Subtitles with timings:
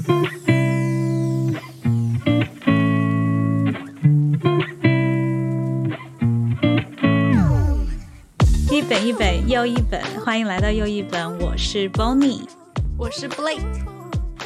[0.00, 0.02] 一
[8.82, 12.46] 本一本又一本，欢迎来到又一本，我是 Bonnie，
[12.96, 13.60] 我是 Blake。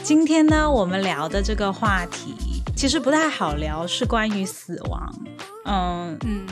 [0.03, 2.35] 今天呢，我们聊的这个话题
[2.75, 5.15] 其实不太好聊，是关于死亡。
[5.67, 6.45] 嗯嗯，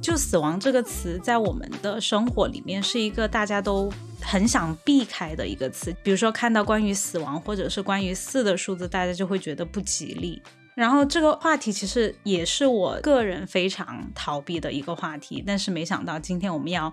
[0.00, 5.94] 就死亡这个词，在我们的生活里面是一个大家都很想避开的一个词。
[6.02, 10.42] 比如说，看到关于死亡或者是关于四的数字，大家就会觉得不吉利。
[10.74, 16.92] 然后这个话题其实也是我个人非常逃避的一个话题，但是没想到今天我们要。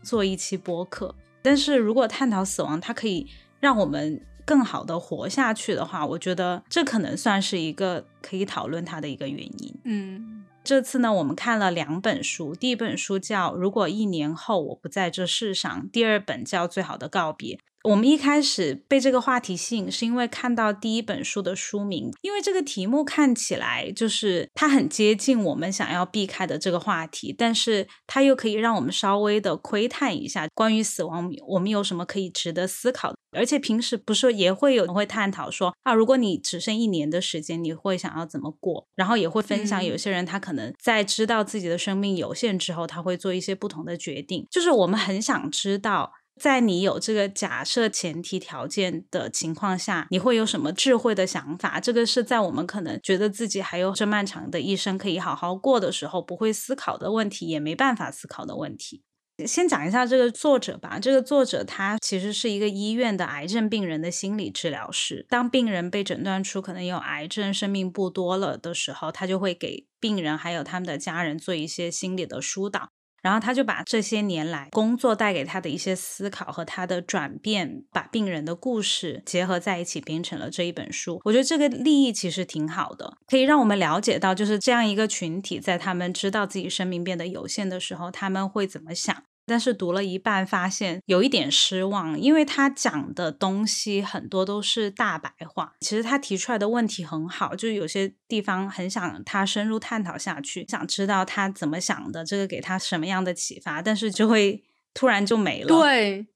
[0.00, 1.12] 做一期播客，
[1.42, 3.26] 但是如果探讨死亡，它可以
[3.58, 9.74] 让我们更好的活下去的话，我觉得这可能算是一个可以讨论它的一个原因。
[9.84, 10.37] 嗯，
[10.68, 17.56] 这次呢，我们看了两本书，第一本书叫《如果一年后我不在这世上》，第二本叫《最好的告别》。
[17.88, 33.14] 我们一开始被这个话题吸引，是因为看到第一本书的书名，因为这个题目看起来就是它很接近我们想要避开的这个话题，但是它又可以让我们稍微的窥探一下关于死亡，我们有什么可以值得思考。
[33.32, 38.86] 而且平时不是也会有人会探讨说啊，如果你只剩一年的时间，你会想要怎么过？
[38.96, 44.46] 然后也会分享有些人他可能在知道自己的生命有限之后，他会做一些不同的决定。
[44.50, 46.12] 就是我们很想知道。
[46.38, 51.80] 在你有这个假设前提条件的情况下，你会有什么智慧的想法？
[51.80, 59.02] 这个是在我们可能觉得自己还有这漫长的一生可以好好过的时候，不会思考的问题，也没办法思考的问题。
[59.46, 60.98] 先讲一下这个作者吧。
[60.98, 65.24] 这个作者他其实是一个医院的癌症病人的心理治疗师。
[65.28, 72.90] 当病人被诊断出可能有癌症，生命不多了的时候，他就会给病人还有他们的家人做一些心理的疏导。
[73.28, 81.20] 然后他就把这些年来工作带给他的一些思考和他的转变，把病人的故事结合在一起，编成了这一本书。
[81.26, 89.22] 我觉得这个立意其实挺好的，可以让我们了解到，就是这样一个群体，在他们知道自己生命变得有限的时候，他们会怎么想。
[89.48, 95.72] 但是读了一半，发现有一点失望，因为他讲的东西很多都是大白话。
[95.80, 105.68] 其实他提出来的问题很好，就有些地方很想他深入探讨下去，想知道他怎么想的，这个给他什么样的启发，但是就会突然就没了。
[105.68, 106.26] 对，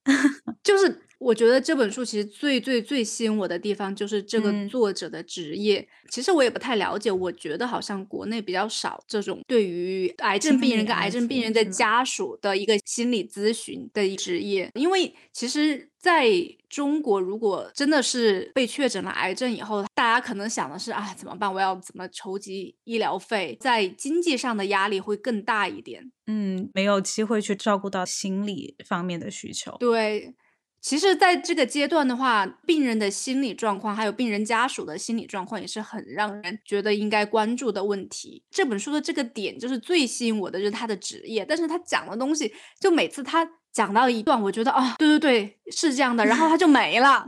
[0.64, 1.02] 就是。
[1.22, 5.86] 我觉得这本书其实最最最吸引我的地方就是这个作者的职业。
[6.10, 14.70] 其实我也不太了解，我觉得好像国内比较少这种对于癌症病人跟癌症病人的家属的一个心理咨询的职业。
[14.74, 16.28] 因为其实在
[16.68, 21.52] 中国，如果真的是被确诊了癌症以后，大家可能想的是啊，怎么办？
[21.52, 23.56] 我要怎么筹集医疗费？
[23.60, 26.10] 在经济上的压力会更大一点。
[26.26, 29.76] 嗯，没有机会去照顾到心理方面的需求。
[29.78, 30.34] 对。
[30.82, 38.42] 其实，在这个阶段的话，病人的心理状况，还有病人家属的心理状况，也是很让人觉得应该关注的问题。
[38.50, 41.44] 这本书的这个点，就是最吸引我的，就是他的职业。
[41.44, 47.26] 但是他讲的东西，就每次他讲到一段，我觉得啊，对对对，是这样的，然后他就没了。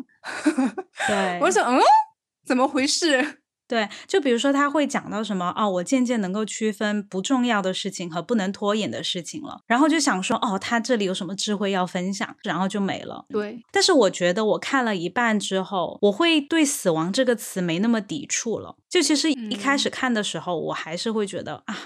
[1.06, 1.81] 对，我说，嗯，
[2.44, 3.44] 怎么回事？
[3.66, 13.25] 对，就比如说他会讲到什么哦，我渐渐能够区分不重要的事情和不能拖延的事情了，然后就想说哦，他这里有什么智慧要分享，然后就没了。
[13.30, 18.76] 对，但是我觉得我看了一半之后，我会对死亡这个词没那么抵触了。
[18.91, 21.76] 就其实一开始看的时候，我还是会觉得啊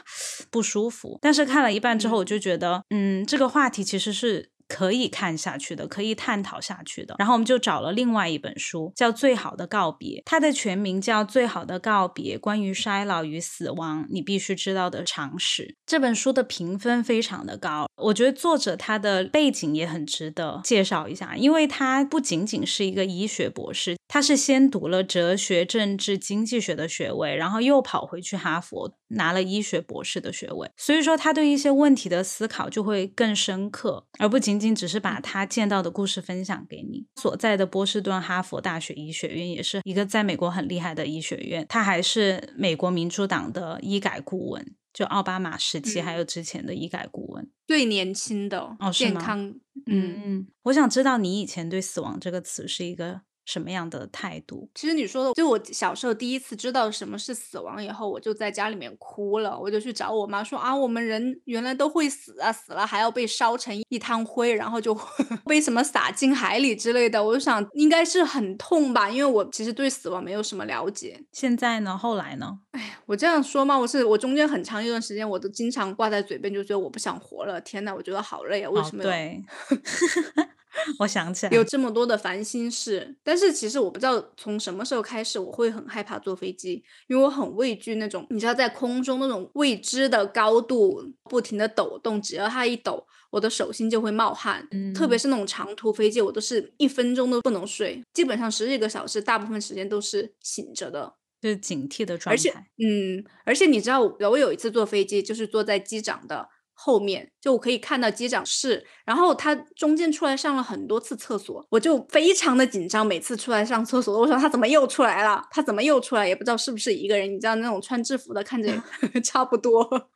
[0.50, 4.50] 不舒服，但是看了一半之后，我就觉得嗯，这个话题其实是。
[4.69, 7.17] 可以看下去的，可以探讨下去的。
[7.19, 15.62] 然后我们就找了另外一本书，叫《最好的告别》，它的全名叫《最好的告别：关于衰老与死亡你必须知道的常识》。
[15.87, 34.49] 这本书的评分非常的高，我觉得作者他的背景也很值得介绍一下，因为他不仅仅是一个医学博士，他是先读了哲学、政治、经济学的学位，然后又跑回去哈佛拿了医学博士的学位，所以说他对一些问题的思考就会更深刻，而不仅。
[34.49, 37.07] 仅仅只是把他见到的故事分享给你。
[37.17, 41.66] 所在的波士顿哈佛大学医学院也是一个在美国很厉害的医学院。
[41.69, 49.54] 他还是美国民主党的医改顾问，就奥巴马时期还有之前的医改顾问，最年轻的哦，健康。
[49.87, 53.21] 嗯嗯，我想知道你以前对死亡这个词是一个。
[53.48, 54.68] 什么样的态度？
[54.74, 59.59] 其实你说的，就我小时候第一次知道什么是死亡以后，我就在家里面哭了。
[59.59, 64.95] 我就去找我妈说啊，我们人原来都会死啊，死了还要被烧成一滩灰，然后就
[65.47, 67.24] 被什么撒进海里之类的。
[67.24, 71.18] 我就想应该是很痛吧，因为我其实对死亡没有什么了解。
[71.33, 71.97] 现在呢？
[71.97, 72.59] 后来呢？
[72.72, 77.59] 哎呀，我这样说嘛，我是我中间很长一段时间我都经常挂在嘴边，就觉得我不想活了。
[77.62, 78.68] 天呐，我觉得好累啊！
[78.68, 79.03] 为什么？
[79.03, 79.42] 对。
[80.98, 94.66] 我想起来有这么多的烦心事，但是其实我不知道从什么时候开始，我会很害怕坐飞机，因为我很畏惧那种你知道在空中那种未知的高度不停的抖动，只要它一抖，我的手心就会冒汗。
[94.71, 101.15] 嗯特别是那种长途飞机，我都是一分钟都不能睡，基本上十几个小时，大部分时间都是醒着的。
[101.41, 106.48] 就是警惕的状而且态。，嗯，而且你知道，我有一次坐飞机，就是坐在机长的
[106.80, 115.45] 后面，就我可以看到机长室，然后他中间出来上了很多次厕所，我就非常的紧张，每次出来上厕所，我说他怎么又出来了？
[115.51, 116.28] 他怎么又出来？
[116.28, 118.69] 也不知道是不是一个人，你知道那种穿制服的看着
[119.13, 120.09] 也 差不多。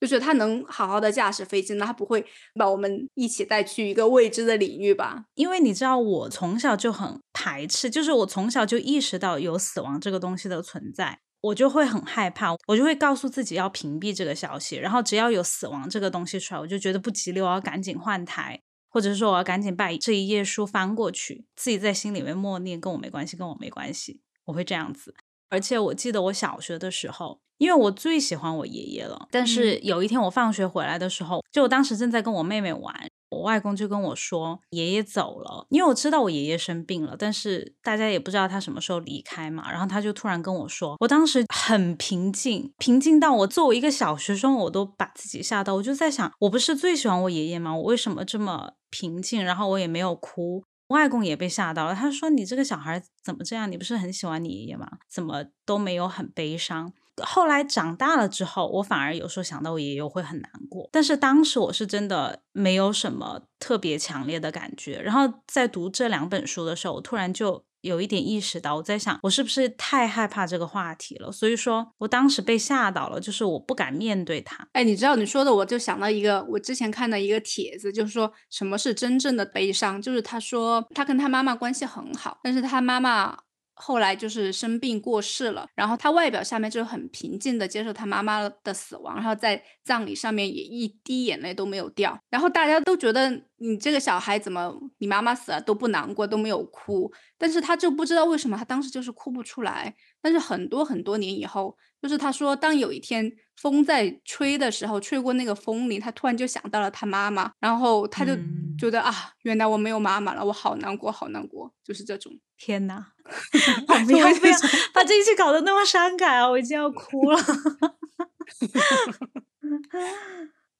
[0.00, 2.24] 就是他能好好的驾驶飞机，那他不会
[2.54, 5.24] 把我们一起带去一个未知的领域吧？
[5.34, 25.14] 因为你知道，我从小就很排斥，就是我从小就意识到有死亡这个东西的存在，我就会很害怕，我就会告诉自己要屏蔽这个消息，然后只要有死亡这个东西出来，我就觉得不吉利，我要赶紧换台，或者说我要赶紧把这一页书翻过去，自己在心里面默念跟我没关系，跟我没关系，我会这样子。
[25.48, 32.94] 而且我记得我小学的时候，因为我最喜欢我爷爷了，但是有一天我放学回来的时候，就我当时正在跟我妹妹玩，
[33.30, 39.70] 我外公就跟我说爷爷走了，因为我知道我爷爷生病了，但是大家也不知道他什么时候离开嘛。
[39.70, 45.76] 然后他就突然跟我说，我当时很平静，平静到我作为一个小学生，我都把自己吓到。
[45.76, 47.74] 我就在想，我不是最喜欢我爷爷吗？
[47.74, 49.42] 我为什么这么平静？
[49.42, 50.64] 然后我也没有哭。
[50.88, 53.70] 外公也被吓到了，他说：“你这个小孩怎么这样？
[53.70, 54.90] 你不是很喜欢你爷爷吗？
[55.08, 56.92] 怎么都没有很悲伤？”
[57.24, 60.88] 后来长大了之后，我反而有时候想到我爷爷，会很难过。
[60.92, 65.00] 但是当时我是真的没有什么特别强烈的感觉。
[65.00, 71.32] 然后在读这两本书的时候，我突然就有一点意识到，我在想，我是不是太害怕这个话题了？
[71.32, 74.68] 所以说我当时被吓到了，就是我不敢面对他。
[74.72, 83.38] 哎，你知道你说的，我就想到一个我之前看的一个帖子，就是说什么是真正的悲伤，就是他说他跟他妈妈关系很好，但是他妈妈
[83.74, 109.12] 后来就是生病过世了，然后他外表下面就很平静的接受他妈妈的死亡，然后在葬礼上面也一滴眼泪都没有掉，然后大家都觉得你这个小孩怎么你妈妈死了都不难过都没有哭，但是他就不知道为什么他当时就是哭不出来，但是很多很多年以后，就是他说，当有一天风在吹的时候，吹过那个风铃，他突然就想到了他妈妈，然后他就嗯觉得、啊，
[109.42, 112.32] 原来我没有妈妈了，我好难过，好难过，就是这种。
[112.56, 113.12] 天哪！
[113.88, 114.52] 我 不要不要
[114.92, 116.48] 把这一期搞得那么伤感啊！
[116.48, 117.40] 我已经要哭了。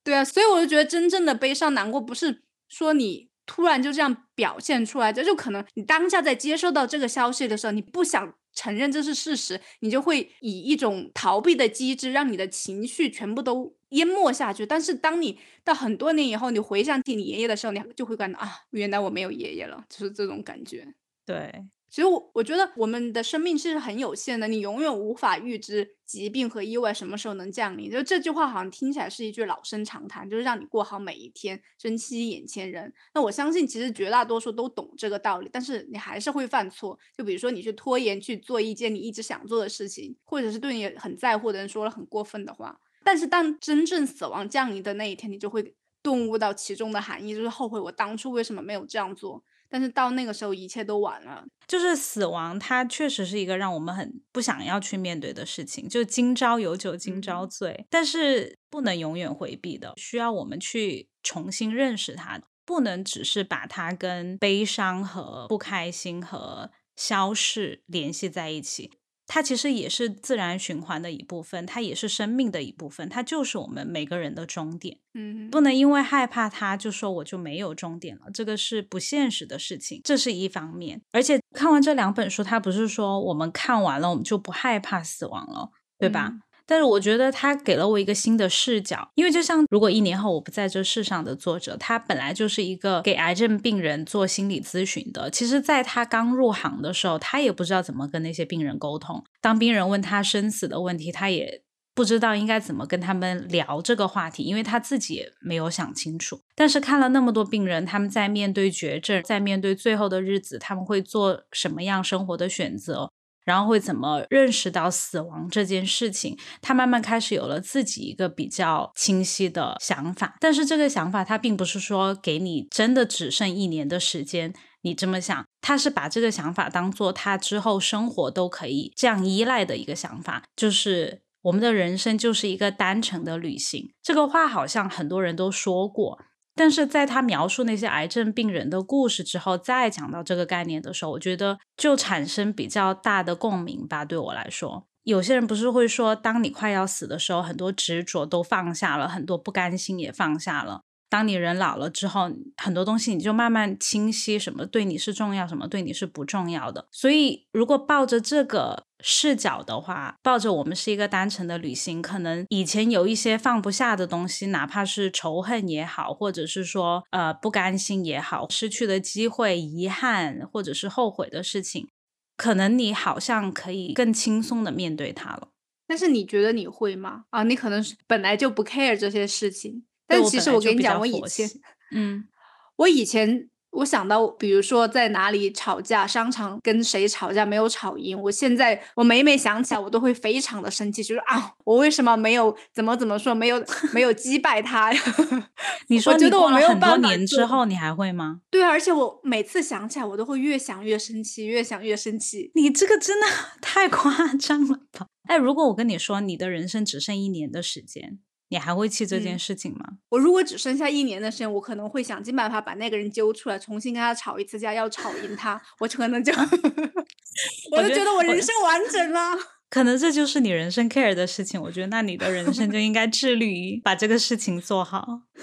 [0.04, 14.66] 对啊，所以我就觉得真正的悲伤难过，不是说你突然就这样表现出来，这就可能你当下在接收到这个消息的时候，你不想承认这是事实，你就会以一种逃避的机制，让你的情绪全部都淹没下去。
[14.66, 20.86] 但是当你到很多年以后，你回想起你爷爷的时候，你就会感到啊，原来我没有爷爷了，就是这种感觉。
[21.24, 21.52] 对，
[21.90, 27.90] 其实我我觉得我们的生命是很有限的，你永远无法预知疾病和意外什么时候能降临。
[27.90, 32.92] 就这句话好像听起来是一句老生常谈，就是让你过好每一天，珍惜眼前人。
[33.12, 36.96] 那我相信其实绝大多数都懂这个道理，但是你还是会犯错。
[37.18, 42.78] 就比如说你去拖延去做一件你一直想做的事情，或者是对你很在乎的人说了很过分的话。
[43.02, 49.42] 但是当真正死亡降临的那一天，你就会顿悟到其中的含义，就是后悔我当初为什么没有这样做。
[49.70, 51.44] 但是到那个时候，一切都晚了。
[51.68, 55.88] 就是死亡，它确实是一个让我们很不想要去面对的事情。
[55.88, 68.90] 就今朝有酒今朝醉，但是不能永远回避的，需要我们去重新认识它，不能只是把它跟悲伤和不开心和消逝联系在一起。
[69.32, 74.98] 它其实也是自然循环的一部分，它也是生命的一部分，它就是我们每个人的终点。
[75.14, 81.00] 嗯，不能因为害怕它就说我就没有终点了，这个是不现实的事情，这是一方面。
[81.12, 86.30] 而且看完这两本书，它不是说我们看完了我们就不害怕死亡了，对吧？
[86.32, 95.28] 嗯但是我觉得他给了我一个新的视角，因为就像如果一年后我不在这世上的作者，他本来就是一个给癌症病人做心理咨询的。
[95.28, 99.24] 其实，在他刚入行的时候，他也不知道怎么跟那些病人沟通。
[99.40, 106.40] 当病人问他生死的问题，他也不知道应该怎么跟他们聊这个话题，因为他自己也没有想清楚。
[106.54, 113.10] 但是看了那么多病人，他们在面对绝症，在面对最后的日子，他们会做什么样生活的选择？
[113.44, 116.38] 然后会怎么认识到死亡这件事情？
[116.60, 133.92] 他慢慢开始有了自己一个比较清晰的想法，但是这个想法他并不是说给你真的只剩一年的时间，你这么想，他是把这个想法当做他之后生活都可以这样依赖的一个想法，就是我们的人生就是一个单程的旅行。
[134.02, 136.18] 这个话好像很多人都说过。
[136.54, 144.04] 但是在他描述那些癌症病人的故事之后，再讲到这个概念的时候，我觉得就产生比较大的共鸣吧。
[144.04, 150.82] 对我来说，有些人不是会说，当你快要死的时候，很多执着都放下了，很多不甘心也放下了。
[151.08, 156.86] 当你人老了之后，很多东西你就慢慢清晰，什么对你是重要，什么对你是不重要的。
[156.92, 171.88] 所以，如果抱着这个视角的话，抱着我们是一个单程的旅行，可能以前有一些放不下的东西，哪怕是仇恨也好，或者是说呃不甘心也好，失去的机会、遗憾或者是后悔的事情，
[172.36, 175.48] 可能你好像可以更轻松的面对它了。
[175.86, 177.24] 但是你觉得你会吗？
[177.30, 179.84] 啊，你可能是本来就不 care 这些事情。
[180.06, 181.48] 但其实我跟你讲，我以前，
[181.92, 182.28] 嗯，
[182.76, 194.90] 我以前我想到，比如说在哪里吵架，商场跟谁吵架没有吵赢，我现在我每每想起来，我都会非常的生气，就是啊，我为什么没有怎么怎么说，没有 没有击败他？
[195.88, 198.40] 你说觉得我没有很多年之后你还会吗？
[198.50, 202.50] 对，而且我每次想起来，我都会越想越生气，越想越生气。
[202.54, 203.26] 你这个真的
[203.62, 205.06] 太夸张了吧？
[205.28, 208.18] 哎，如果我跟你说，你的人生只剩一年的时间。
[208.50, 209.84] 你还会气这件事情吗？
[210.10, 216.32] 我如果只剩下一年的时间，我可能会想尽办法把那个人揪出来，重新跟他吵一次架，要吵赢他，我可能就，
[217.70, 219.38] 我就觉得我人生完整了。
[219.70, 225.22] 可能这就是你人生 care 的事情，我觉得那你的人生就应该致力于把这个事情做好。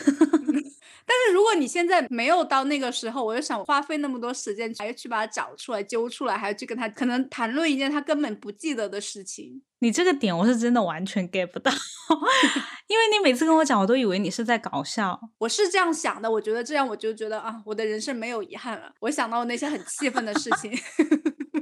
[1.09, 9.61] 但是如果你现在没有到那个时候，我就想花费那么多时间，还要去把他找出来、揪出来，还要去跟他可能谈论一件他根本不记得的事情。
[9.79, 11.71] 你这个点我是真的完全 get 不到，
[12.87, 15.19] 因为你每次跟我讲，我都以为你是在搞笑。
[15.37, 18.91] 我是这样想的，我觉得这样我就觉得啊，我的人生没有遗憾了。
[19.01, 20.71] 我想到那些很气愤的事情。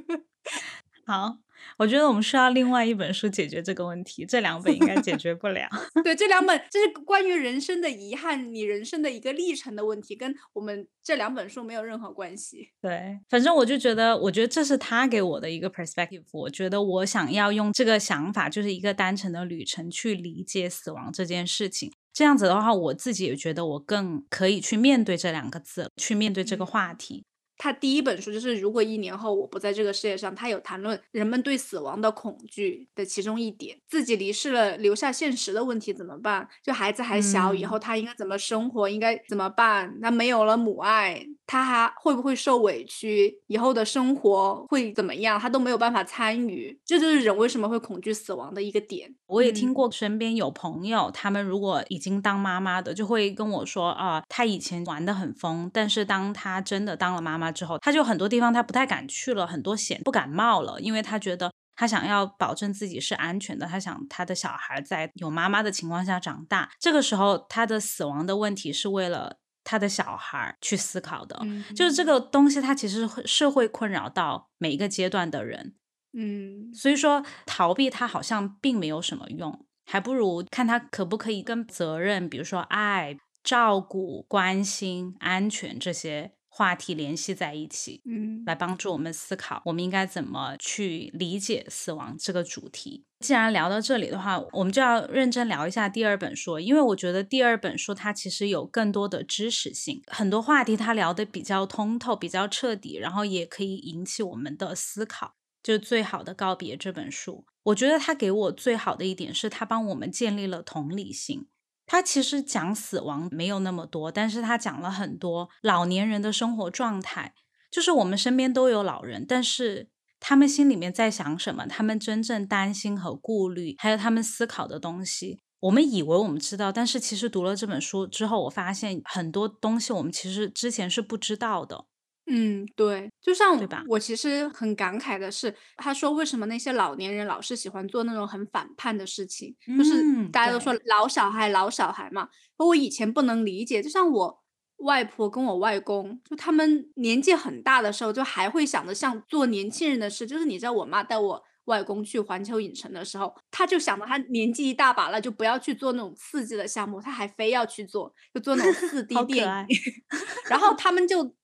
[1.06, 1.45] 好。
[1.78, 5.68] 我觉得我们需要另外一本书解决这个问题，这两本应该解决不了。
[6.04, 12.70] 对，这两本这是关于人生的遗憾，你人生的一个历程的问题，跟我们这两本书没有任何关系。
[12.82, 16.24] 对，反正我就觉得，我觉得这是他给我的一个 perspective。
[16.32, 21.92] 我觉得我想要用这个想法，就是一个单程的旅程去理解死亡这件事情。
[22.14, 27.26] 这样子的话，我自己也觉得我更可以去面对这两个字，去面对这个话题。
[27.58, 36.48] 他第一本书就是如果一年后我不在这个世界上，他有谈论人们对死亡的恐惧的其中一点，自己离世了留下现实的问题怎么办？
[36.64, 38.90] 就孩子还小，以后他应该怎么生活？
[38.90, 39.96] 应该怎么办？
[40.00, 43.42] 那没有了母爱，他还会不会受委屈？
[43.48, 45.40] 以后的生活会怎么样？
[45.40, 49.16] 他都没有办法参与，这就是人为什么会恐惧死亡的一个点。
[49.28, 57.46] 我也听过身边有朋友，他们如果已经当妈妈的，就会跟我说啊，他以前玩的很疯，但是当他真的当了妈妈。
[57.56, 66.72] 之后，他就很多地方他不太敢去了，很多险不敢冒了，因为他觉得他想要保证自己是安全的，他想他的小孩在有妈妈的情况下长大。
[66.80, 71.46] 这个时候，他的死亡的问题是为了他的小孩去思考的，
[71.76, 75.76] 就是这个东西，它其实是会困扰到每一个阶段的人。
[76.14, 86.35] 嗯，所以说逃避它好像并没有什么用，还不如看他可不可以跟责任，比如说爱、照顾、关心、安全这些。
[86.58, 93.04] 话题联系在一起，嗯，来帮助我们思考，我们应该怎么去理解死亡这个主题。
[93.20, 105.36] 既然聊到这里的话，我们就要认真聊一下第二本书，因为我觉得第二本书它其实有更多的知识性，很多话题它聊得比较通透、比较彻底，然后也可以引起我们的思考。
[105.62, 111.48] 就是最好的告别这本书，我觉得它给我最好的一点是，它帮我们建立了同理心。
[111.86, 117.34] 他其实讲死亡没有那么多，但是他讲了很多老年人的生活状态，
[117.70, 119.90] 就是我们身边都有老人，但是
[120.20, 131.86] 他们心里面在想什么，他们真正担心和顾虑，还有他们思考的东西，我们以为我们知道，但是其实读了这本书之后，我发现很多东西我们其实之前是不知道的。
[132.28, 133.84] 嗯，对，就像对吧？
[133.88, 142.30] 我其实很感慨的是，他说为什么那些老年人老是喜欢做那种很反叛的事情，就是大家都说老小孩老小孩嘛。
[142.58, 144.44] 我以前不能理解，就像我
[144.78, 150.26] 外婆跟我外公，就他们年纪很大的时候，就还会想着像做年轻人的事。
[150.26, 159.68] 就是你知道，我妈带我外公去环球影城的时候，他就想到他年纪一大把了，就不要去做那种刺激的项目，他还非要去做，就做那种 四 D 电影。
[160.50, 161.36] 然后他们就。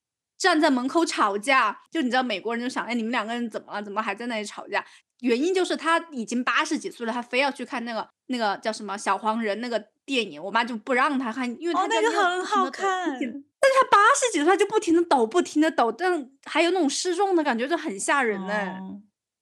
[0.42, 3.84] 站在门口吵架，就你知道美国人就想，哎，你们两个人怎么了？
[3.84, 4.84] 怎么还在那里吵架？
[5.20, 13.08] 原因就是他已经八十几岁了，他非要去看那个那个叫什么小黄人那个电影，我妈就不让他看，因为他那个很好看。
[13.12, 18.80] 但是他八十几岁，他就不停的抖，不停的抖，但还有那种失重的感觉，就很吓人呢。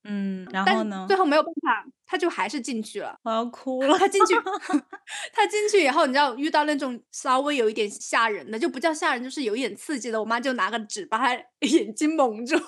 [0.03, 1.05] 嗯，然后呢？
[1.07, 3.17] 最后没有办法，他就还是进去了。
[3.23, 3.97] 我要哭了。
[3.97, 4.33] 他进去，
[5.33, 10.19] 他进去以后，你知道遇到那种稍微有一点吓人的，就不叫吓人，就是有一点刺激的。
[10.19, 11.33] 我妈就拿个纸把他
[11.67, 12.55] 眼睛蒙住。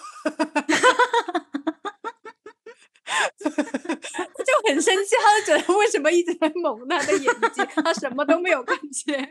[3.41, 9.29] 就很生气，他就觉得为什么一直在蒙他的眼睛，他什么都没有看见。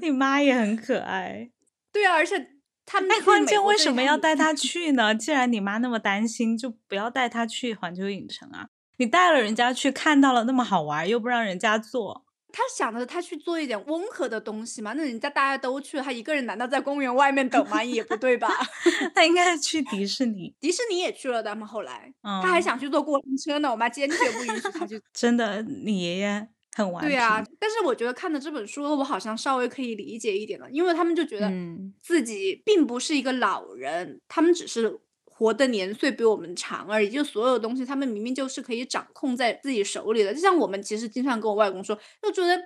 [0.00, 1.50] 你妈也很可爱，
[1.92, 2.50] 对啊，而且
[2.92, 5.14] 他们关键为什么要带他 去呢？
[5.14, 8.66] 既然你妈那么担心，就不要带他去环球影城啊！
[8.98, 12.26] 你带了人家去看到了那么好玩，又不让人家坐。
[12.52, 17.82] 他想着他去做一点温和的东西嘛，那人家大家都去了，他一个人难道在公园外面等吗？
[17.82, 18.50] 也不对吧？
[19.16, 25.00] 他应该去迪士尼，迪士尼也去了，他们后来，他还想去坐过山车呢，我妈坚决不允许他去。
[25.14, 27.10] 真的，你爷爷很顽皮。
[27.10, 31.52] 对啊，但是我觉得看的这本书，我好像稍微可以理解一点了，因为他们就觉得
[32.00, 35.00] 自己并不是一个老人，他们只是。
[35.34, 40.32] 活的年岁比我们长而已，就所有东西，他们明明就是可以掌控在自己手里的。
[40.32, 42.56] 就像我们其实经常跟我外公说，就觉得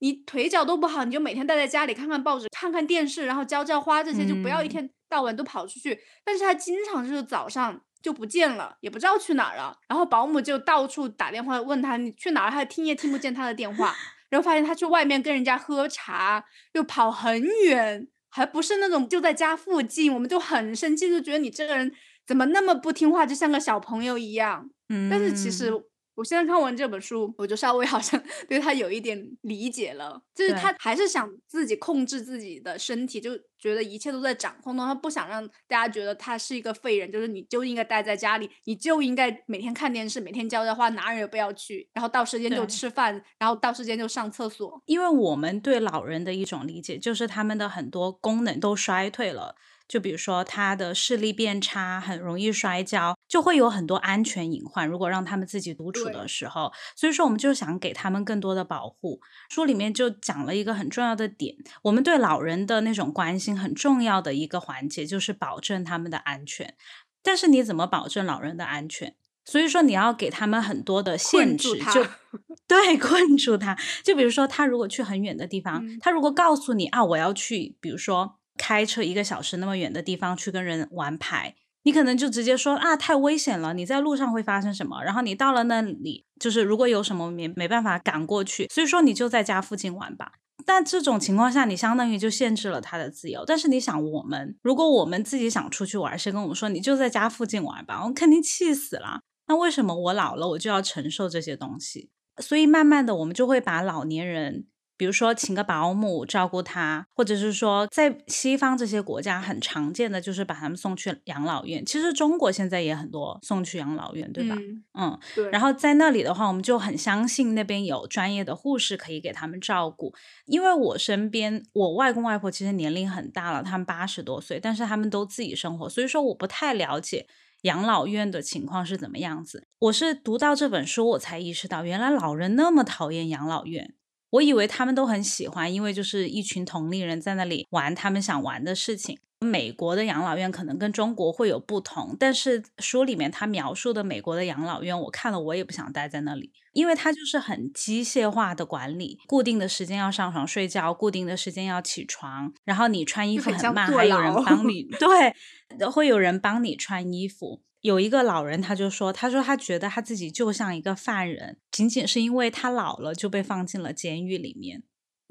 [0.00, 5.98] 你腿脚都不好，你就每天待在家里看看报纸、看看电视，然后浇浇花这些，就不要一天到晚都跑出去。
[6.24, 9.76] 但是他经常就是早上就不见了，也不知道去哪儿了。
[9.88, 13.94] 然后保姆就到处打电话问他你去哪儿，他听也听不见他的电话。
[14.28, 21.92] 然后发现他去外面跟人家喝茶，又跑很远，还不是那种就在家附近，我们就很生气，就觉得你这个人。
[22.26, 24.68] 怎么那么不听话，就像个小朋友一样？
[24.88, 25.72] 嗯，但是其实
[26.16, 44.82] 我现在看完这本书，我就稍微 好像对他有一点理解了，就是他还是想自己控制自己的身体，就觉得一切都在掌控中，他不想让大家觉得他是一个废人，就是你就应该待在家里，你就应该每天看电视，每天浇浇花，哪儿也不要去，然后到时间就吃饭，然后到时间就上厕所。
[44.86, 49.54] 因为我们对老人的一种理解，就是他们的很多功能都衰退了。
[49.88, 54.86] 就比如说他的视力变差，很容易摔跤，就会有很多安全隐患。
[54.88, 59.20] 如果让他们自己独处的时候，所以说我们就想给他们更多的保护。
[59.48, 66.74] 书里面就讲了一个很重要的点，我们对老人的那种关心很重要的一个环节就是保证他们的安全。
[67.22, 69.14] 但是你怎么保证老人的安全？
[69.44, 72.06] 所以说你要给他们很多的限制，就
[72.66, 73.76] 对困住他。
[74.04, 78.38] 就比如说他如果去很远的地方，他如果告诉你啊，我要去，比如说。
[78.58, 81.56] 开车一个小时那么远的地方去跟人玩牌，
[81.86, 85.04] 你可能就直接说啊太危险了，你在路上会发生什么？
[85.04, 90.32] 然后你到了那里，就是如果有什么没没办法赶过去，所以说你就在家附近玩吧。
[90.64, 93.44] 但这种情况下，你相当于就限制了他的自由。
[93.46, 98.04] 但是你想，我们如果我们自己想出去玩，谁跟我们说你就在家附近玩吧？
[98.04, 99.20] 我肯定气死了。
[99.46, 102.10] 那为什么我老了我就要承受这些东西？
[102.42, 104.64] 所以慢慢的，我们就会把老年人。
[104.96, 111.84] 比如说，请个保姆照顾他，或者是说，在西方这些国家很常见的就是把他们送去养老院。
[111.84, 114.56] 其实中国现在也很多送去养老院，对吧？
[114.98, 115.50] 嗯，对。
[115.50, 120.14] 然后在那里的话，我们就很相信那边有专业的护士可以给他们照顾。
[120.46, 127.26] 因为我身边，我外公外婆其实年龄很大了，他们八十多岁，但是他们都自己生活，所以说我不太了解
[127.62, 129.66] 养老院的情况是怎么样子。
[129.78, 133.94] 我是读到这本书，我才意识到原来老人那么讨厌养老院。
[134.30, 139.18] 我以为他们都很喜欢，因为就是一群同龄人在那里玩他们想玩的事情。
[139.38, 157.60] 美国的养老院可能跟中国会有不同，但是书里面他描述的美国的养老院，我看了我也不想待在那里，因为它就是很机械化的管理，固定的时间要上床睡觉，固定的时间要起床，然后你穿衣服很慢，还有人帮 你，对，会有人帮你穿衣服。
[157.86, 164.82] 有一个老人，他就说：“他说他觉得他自己就像一个犯人，仅仅是因为他老了就被放进了监狱里面。”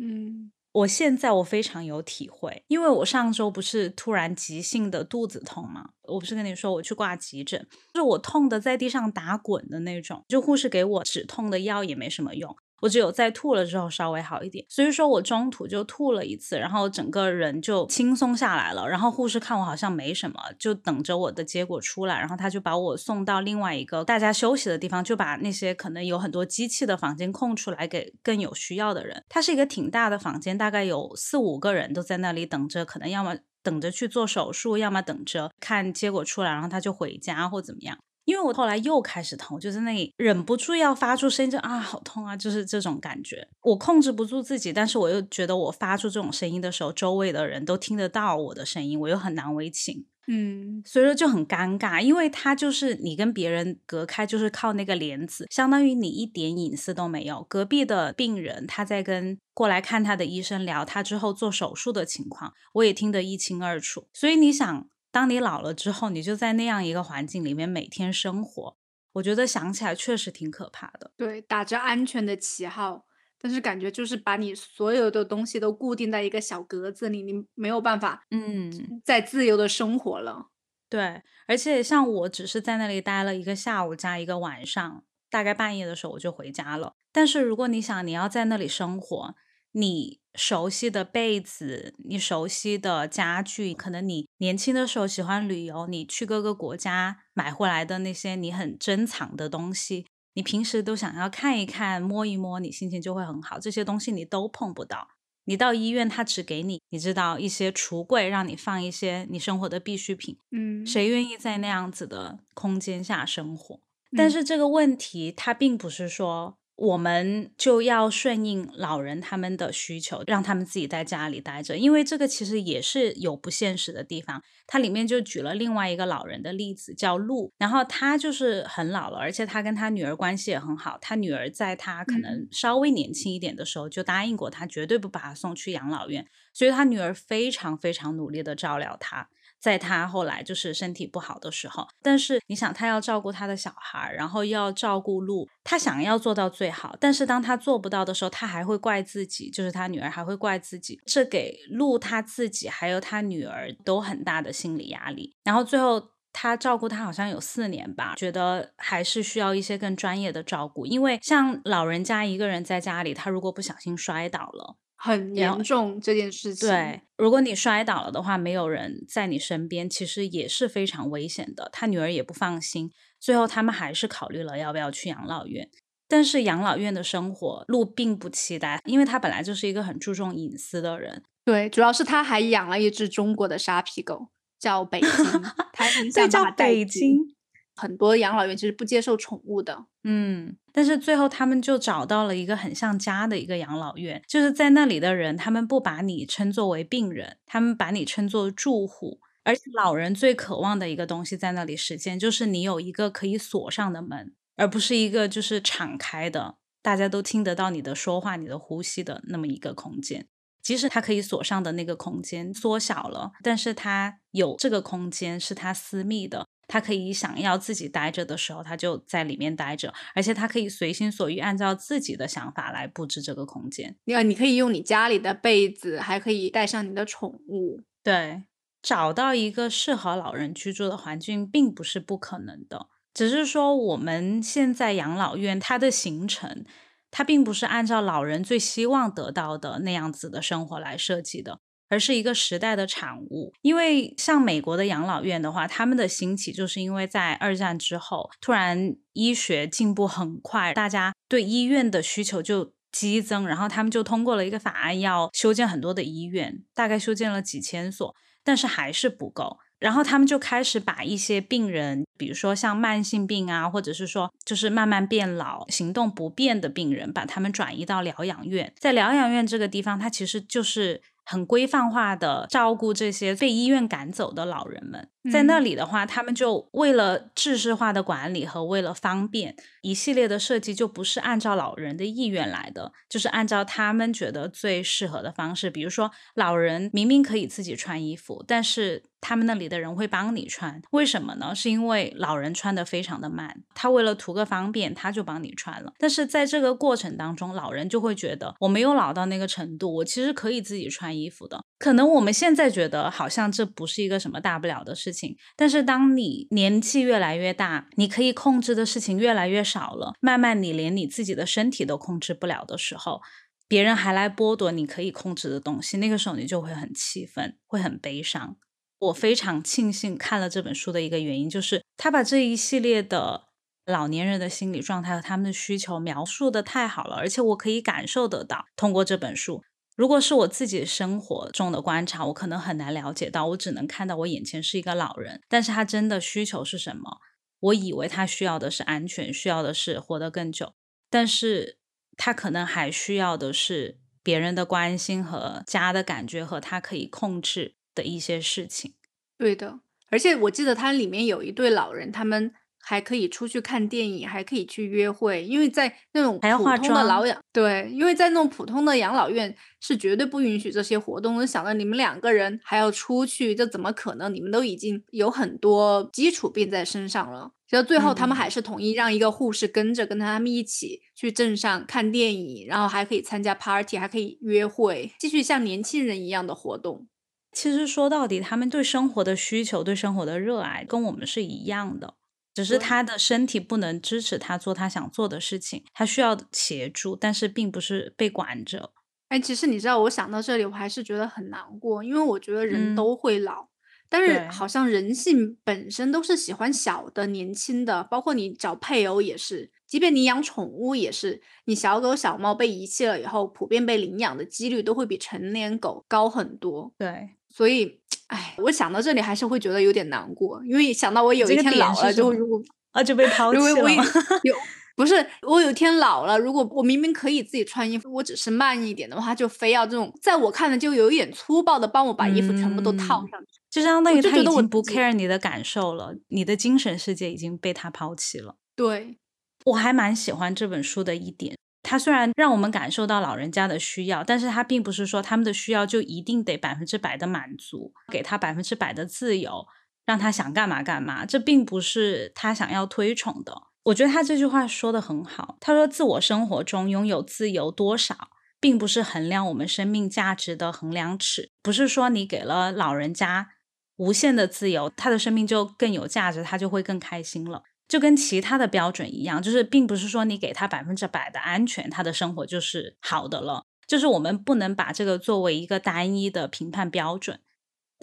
[0.02, 5.90] 嗯，我现在我非常有体会，因为我上周不是突然急性的肚子痛吗？
[6.04, 12.56] 我不是跟你说我去挂急诊，就是我痛的在地上打滚的那种，就护士给我止痛的药也没什么用。
[12.82, 18.88] 我只有在吐了之后稍微好一点，所以说我中途就吐了一次，然后整个人就轻松下来了。
[18.88, 29.24] 然后护士看我好像没什么，就等着我的结果出来，然后他就把我送到另外一个大家休息的地方，就把那些可能有很多机器的房间空出来给更有需要的人。
[29.30, 37.98] 它是一个挺大的房间，大概有四五个人都在那里等着，可能要么等着去做手术，要么等着看结果出来，然后他就回家或怎么样。
[38.26, 43.48] 因为我后来又开始疼，就在那里忍不住要发出声音，就啊好痛啊，就是这种感觉。
[43.62, 52.02] 我控制不住自己，但是我又觉得我发出这种声音的时候，周围的人都听得到我的声音，我又很难为情，嗯，所以说就很尴尬。
[52.02, 57.46] 因为他就是你跟别人隔开，就是靠那个帘子，相当于你一点隐私都没有。
[57.48, 64.08] 隔壁的病人他在跟过来看他的医生聊他之后做手术的情况，我也听得一清二楚。
[64.12, 64.88] 所以你想。
[65.16, 68.76] 当你老了之后，你就在那样一个环境里面每天生活，
[69.14, 71.14] 我觉得想起来确实挺可怕的。
[71.16, 73.06] 对，打着安全的旗号，
[73.40, 80.50] 但是感觉就是把你所有的东西都固定在一个小格子里，你没有办法，嗯，再自由的生活了。
[80.90, 86.96] 对，而且像我只是在那里待了一个下午加一个晚上，大概半夜的时候我就回家了。
[87.14, 89.34] 但是如果你想你要在那里生活，
[89.72, 103.60] 你熟悉的被子，你熟悉的家具，可能你年轻的时候喜欢旅游，你去各个国家买回来的那些你很珍藏的东西，你平时都想要看一看、摸一摸，你心情就会很好。
[103.60, 105.10] 这些东西你都碰不到。
[105.46, 110.38] 你到医院，他只给你，你知道一些橱柜，让你放一些你生活的必需品。
[110.52, 113.80] 嗯，谁愿意在那样子的空间下生活？
[114.18, 116.58] 但是这个问题，它并不是说。
[116.76, 124.42] 我们就要顺应老人他们的需求，让他们自己在家里待着，因为这个其实也是有不现实的地方。
[124.68, 130.98] 它里面就举了另外一个老人的例子，叫陆，然后他就是很老了，而且他跟他女儿关系也很好。
[131.00, 139.30] 他女儿在他可能稍微年轻一点的时候就答应过他，绝对不把他送去养老院，所以他女儿非常非常努力的照料他。
[139.66, 155.36] 在他后来就是身体不好的时候，但是你想，他要照顾他的小孩，然后又要照顾路，他想要做到最好，但是当他做不到的时候，他还会怪自己，就是他女儿还会怪自己，这给路他自己还有他女儿都很大的心理压力。
[155.44, 164.78] 然后最后他照顾他好像有四年吧，觉得还是需要一些更专业的照顾，因为像老人家一个人在家里，他如果不小心摔倒了。
[164.96, 166.68] 很严重这件事情。
[166.68, 171.70] 对，如果你摔倒了的话，没有人在你身边，其实也是非常危险的。
[171.72, 175.70] 他女儿也不放心，最后他们还是考虑了要不要去养老院。
[176.08, 181.24] 但是养老院的生活，路并不期待，因为他本来就是一个很注重隐私的人。
[181.44, 184.30] 对，主要是他还养了一只中国的沙皮狗，
[184.60, 185.10] 叫北京，
[185.74, 187.35] 他很想叫北京。
[187.76, 210.28] 很多养老院其实不接受宠物的，嗯，但是最后他们就找到了一个很像家的一个养老院，就是在那里的人，他们不把你称作为病人，他们把你称作住户，而且老人最渴望的一个东西在那里实现，就是你有一个可以锁上的门，而不是一个就是敞开的，大家都听得到你的说话、你的呼吸的那么一个空间。
[210.62, 216.48] 即使他可以锁上的那个空间缩小了，但是他有这个空间是他私密的。
[216.68, 223.96] 他可以想要自己待着的时候，他就在里面待着，而且他可以随心所欲，按照自己的想法来布置这个空间。
[224.06, 227.82] 你你可以用你家里的被子，还可以带上你的宠物。
[228.04, 228.44] 对，
[228.82, 236.66] 找到一个适合老人居住的环境，并不是不可能的，只是说我们现在养老院它的形成，
[237.12, 241.60] 它并不是按照老人最希望得到的那样子的生活来设计的。
[241.88, 271.02] 而是一个时代的产物，因为像美国的养老院的话，他们的兴起就是因为在二战之后，突然医学进步很快，大家对医院的需求就激增，然后他们就通过了一个法案，要修建很多的医院，大概修建了几千所，但是还是不够，然后他们就开始把一些病人，比如说像慢性病啊，或者是说就是慢慢变老、行动不便的病人，把他们转移到疗养院，在疗养院这个地方，它其实就是。
[271.26, 285.70] 很规范化的照顾这些被医院赶走的老人们，在那里的话，他们就为了制式化的管理和为了方便，一系列的设计就不是按照老人的意愿来的，就是按照他们觉得最适合的方式。
[285.70, 289.04] 比如说，老人明明可以自己穿衣服，但是。
[289.28, 291.56] 他们那里的人会帮你穿，为什么呢？
[291.56, 295.92] 是因为老人穿的非常的慢，他为了图个方便，他就帮你穿了。
[295.98, 301.60] 但是在这个过程当中，老人就会觉得我没有老到那个程度，我其实可以自己穿衣服的。
[301.80, 313.22] 可能我们现在觉得好像这不是一个什么大不了的事情，但是当你年纪越来越大，你可以控制的事情越来越少了，慢慢你连你自己的身体都控制不了的时候，
[313.68, 318.58] 别人还来剥夺你可以控制的东西，那个时候你就会很气愤，会很悲伤。
[319.00, 323.50] 我非常庆幸看了这本书的一个原因，就是他把这一系列的
[323.86, 328.66] 老年人的心理状态和他们的需求描述的太好了，而且我可以感受得到。
[328.76, 329.64] 通过这本书，
[329.96, 337.18] 如果是我自己生活中的观察，我可能很难了解到，我只能看到我眼前是一个老人，但是他真的需求是什么？
[337.60, 340.74] 我以为他需要的是安全，需要的是活得更久，
[341.10, 341.78] 但是
[342.18, 347.76] 他可能还需要的是别人的关心和家的感觉，和他可以控制。
[347.96, 348.94] 的一些事情，
[349.38, 349.80] 对的，
[350.10, 361.48] 而且我记得它里面有一对老人，他们还可以出去看电影，还可以去约会，因为在那种还要化普通的老养对，因为在那种普通的养老院是绝对不允许这些活动的。
[361.48, 364.32] 想到你们两个人还要出去，这怎么可能？
[364.32, 367.54] 你们都已经有很多基础病在身上了。
[367.68, 377.08] 结果最后他们嗯还是同意让一个护士跟着，跟他们一起去镇上看电影，然后还可以参加 party，还可以约会，继续像年轻人一样的活动。
[377.56, 382.16] 其实说到底，他们对生活的需求、对生活的热爱跟我们是一样的，
[382.54, 388.92] 只是他的身体不能支持他做他想做的事情，他需要协助，但是并不是被管着。
[389.30, 392.96] 哎，其实你知道，我想到这里，我还是觉得很难过，因为我觉得人嗯。
[392.96, 393.70] 都会老，
[394.10, 406.92] 但是好像人性本身都是喜欢小的、年轻的，包括你找配偶也是，即便你养宠物也是，你小狗、小猫被遗弃了以后，普遍被领养的几率都会比成年狗高很多。
[406.98, 414.04] 对，所以，哎，我想到这里还是会觉得有点难过，因为想到我有一天老了，就如果啊，就被抛弃如果 我有了吗。
[414.44, 414.54] 有
[414.98, 423.62] 不是我有一天老了，如果我明明可以自己穿衣服，我只是慢一点的话，就非要这种在我看来就有一点粗暴的帮我把衣服全部都套嗯上去。
[423.70, 428.58] 就相当于他觉已经不 care 你的感受了，你的精神世界已经被他抛弃了。
[428.76, 429.18] 对，
[429.66, 439.66] 我还蛮喜欢这本书的一点，它虽然让我们感受到老人家的需要，但是它并不是说他们的需要就一定得百分之百的满足，给他百分之百的自由，
[440.06, 443.54] 让他想干嘛干嘛，这并不是他想要推崇的。
[443.86, 453.50] 我觉得他这句话说的很好，他说自我生活中拥有自由多少，并不是衡量我们生命价值的衡量尺，不是说你给了老人家
[453.98, 457.64] 无限的自由，他的生命就更有价值，他就会更开心了。
[457.88, 463.66] 就跟其他的标准一样，就是并不是说你给他百分之百的安全，他的生活就是好的了。
[463.88, 467.40] 就是我们不能把这个作为一个单一的评判标准，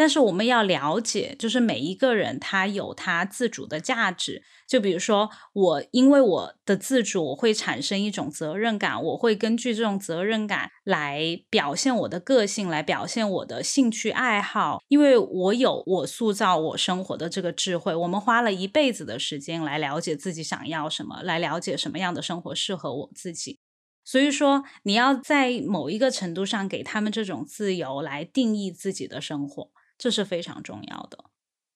[0.02, 4.42] 但是我们要了解，就是每一个人他有他自主的价值。
[4.66, 14.82] 就比如说我，因为我的自主，我会产生一种责任感，我会根据这种责任感来表现我的个性，来表现我的兴趣爱好。
[14.88, 23.60] 因为我有我塑造我生活的这个智慧，我们花了一辈子的时间来了解自己想要什么，来了解什么样的生活适合我自己。
[24.04, 29.70] 所以说，你要在某一个程度上给他们这种自由来定义自己的生活，
[30.02, 31.26] 这是非常重要的。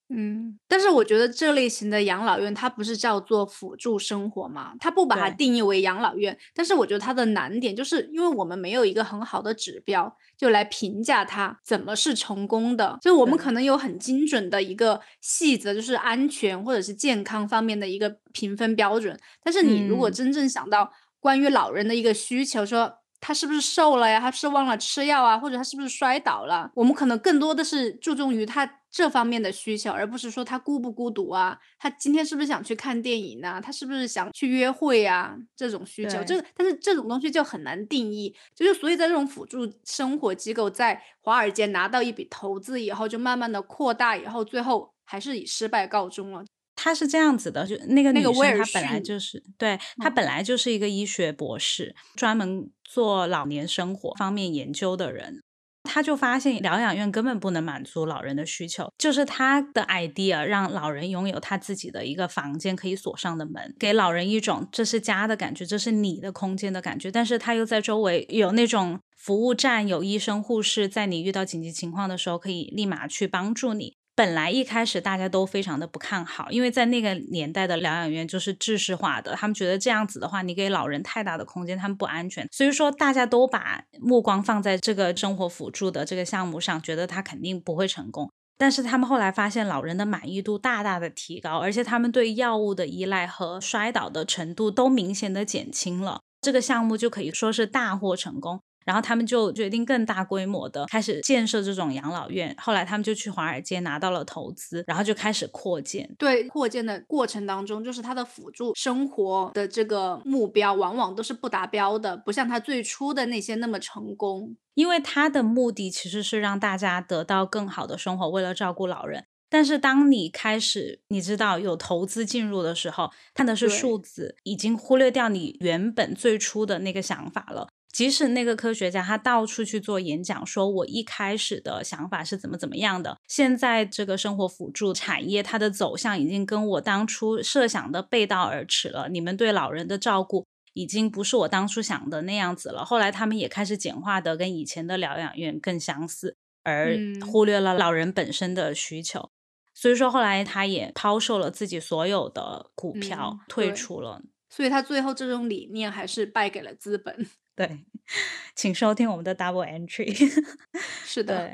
[0.08, 6.36] 嗯，但是我觉得这类型的养老院，它不是叫做辅助生活嘛，它不把它定义为养老院。
[6.52, 12.98] 但是我觉得它的难点就是，因为我们没有一个很好的指标，就来评价它怎么是成功的。
[13.00, 19.16] 就我们可能有很精准的一个细则，就是安全或者是健康方面的一个评分标准。
[19.44, 24.20] 但是你如果嗯真正想到关于老人的一个需求，说他是不是瘦了呀？
[24.20, 25.36] 他是忘了吃药啊？
[25.36, 26.70] 或者他是不是摔倒了？
[26.76, 31.58] 我们可能更多的是注重于他这方面的需求，而不是说他孤不孤独啊？
[31.76, 33.60] 他今天是不是想去看电影啊？
[33.60, 35.36] 他是不是想去约会啊？
[35.56, 38.32] 这种需求，对这但是这种东西就很难定义。
[38.54, 46.44] 就是所以在这种辅助生活机构在华尔街拿到一笔投资以后，就慢慢的扩大，以后最后还是以失败告终了。
[46.86, 55.40] 他是这样子的，就那个那个威尔她本来就是对，她嗯本来就是一个医学博士，专门做老年生活方面研究的人。
[55.88, 67.10] 他就发现疗养院根本不能满足老人的需求，就是他的 idea 让老人拥有他自己的一个房间可以锁上的门，给老人一种这是家的感觉，这是你的空间的感觉。
[67.10, 73.95] 但是他又在周围有那种服务站，有医生护士，在你遇到紧急情况的时候可以立马去帮助你。
[74.16, 88.32] 本来一开始大家都非常的不看好，因为在那个年代的疗养院就是制式化的，他们觉得这样子的话，你给老人太大的空间，他们不安全，所以说大家都把目光放在这个生活辅助的这个项目上，觉得它肯定不会成功。
[88.56, 98.62] 但是他们后来发现，老人的满意度大大的提高，而且他们对药物的依赖和摔倒的程度都明显的减轻了，这个项目就可以说是大获成功。
[98.86, 102.54] 然后他们就决定更大规模的开始建设这种养老院。
[102.58, 106.08] 后来他们就去华尔街拿到了投资，然后就开始扩建。
[106.16, 114.56] 对扩建的过程当中，就是它的辅助生活的这个目标，往往都是不达标的，不像它最初的那些那么成功。
[114.74, 119.24] 因为它的目的其实是让大家得到更好的生活，为了照顾老人。
[119.48, 127.68] 但是当你开始你知道有投资进入的时候，看的是数字，已经忽略掉你原本最初的那个想法了。
[127.96, 139.08] 即使那个科学家他到处去做演讲，说我一开始的想法是怎么怎么样的，现在这个生活辅助产业它的走向已经跟我当初设想的背道而驰了。
[139.08, 142.84] 你们对老人的照顾已经不是我当初想的那样子了。
[142.84, 149.30] 后来他们也开始简化的跟以前的疗养院更相似，而嗯忽略了老人本身的需求。
[149.72, 154.20] 所以说后来他也抛售了自己所有的股票，退出了。
[154.50, 157.26] 所以他最后这种理念还是败给了资本。
[157.56, 157.80] 对，
[158.54, 160.14] 请收听我们的 Double Entry。
[161.04, 161.50] 是的，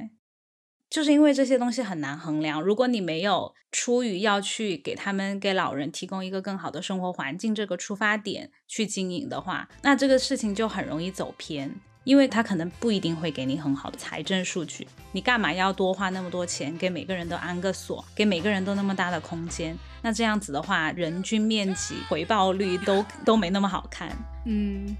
[0.90, 2.60] 就是因为这些东西很难衡量。
[2.60, 11.74] 如果你没有出于要去给他们给老人提供一个更好的生活环境这个出发点去经营的话，那这个事情就很容易走偏。
[12.04, 19.78] 因为他可能不一定会给你很好的财政数据，你干嘛要多花那么多钱给每个人都安个锁，给每个人都那么大的空间？
[20.02, 24.10] 那这样子的话，人均面积、回报率都都没那么好看。
[24.46, 24.96] 嗯。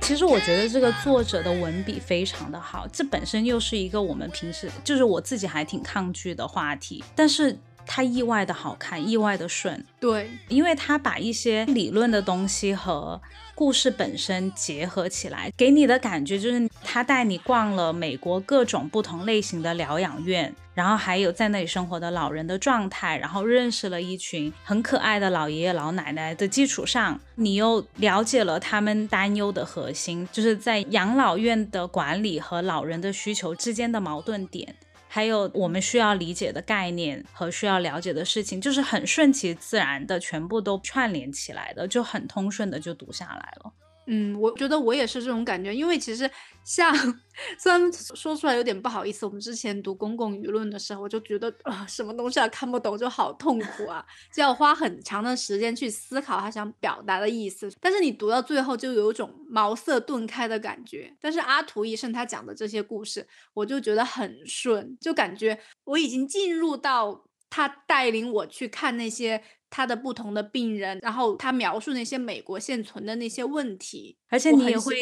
[0.00, 7.56] 其实我觉得这个作者的文笔非常的好，这本身又是一个我们平时就是我自己还挺抗拒的话题，但是
[7.92, 9.84] 它意外的好看，意外的顺。
[9.98, 13.20] 对，因为他把一些理论的东西和
[13.56, 20.54] 故事本身结合起来，给你的感觉就是他带你逛了美国各种不同类型的疗养院。
[20.72, 34.74] 然后还有在那里生活的老人的状态，然后认识了一群很可爱的老爷爷老奶奶的基础上，你又了解了他们担忧的核心，就是在养老院的管理和老人的需求之间的矛盾点，
[35.12, 43.72] 还有我们需要理解的概念和需要了解的事情，就是很顺其自然的全部都串联起来的，就很通顺的就读下来了。
[44.12, 46.28] 嗯，我觉得我也是这种感觉，因为其实
[46.64, 46.92] 像
[47.56, 57.70] 虽然说出来有点不好意思，我们之前读公共舆论的时候，我就觉得啊，什么东西啊看不懂就好痛苦啊，就要花很长的时间去思考他想表达的意思。
[57.80, 61.16] 但是你读到最后就有一种茅塞顿开的感觉。
[61.20, 69.40] 但是阿图医生他讲的这些故事，我就觉得很顺，就感觉我已经进入到他带领我去看那些。
[69.70, 74.96] 他的不同的病人，然后他描述那些美国现存的那些问题，而且你也会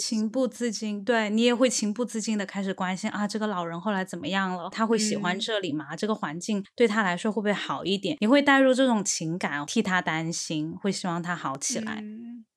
[0.00, 4.68] 情不自禁，对你也会情不自禁的开始关心啊，这个老人后来怎么样了？
[4.70, 5.96] 他会喜欢这里吗？
[5.96, 8.16] 这个环境对他来说会不会好一点？
[8.20, 12.04] 你会带入这种情感，替他担心，会希望他好起来。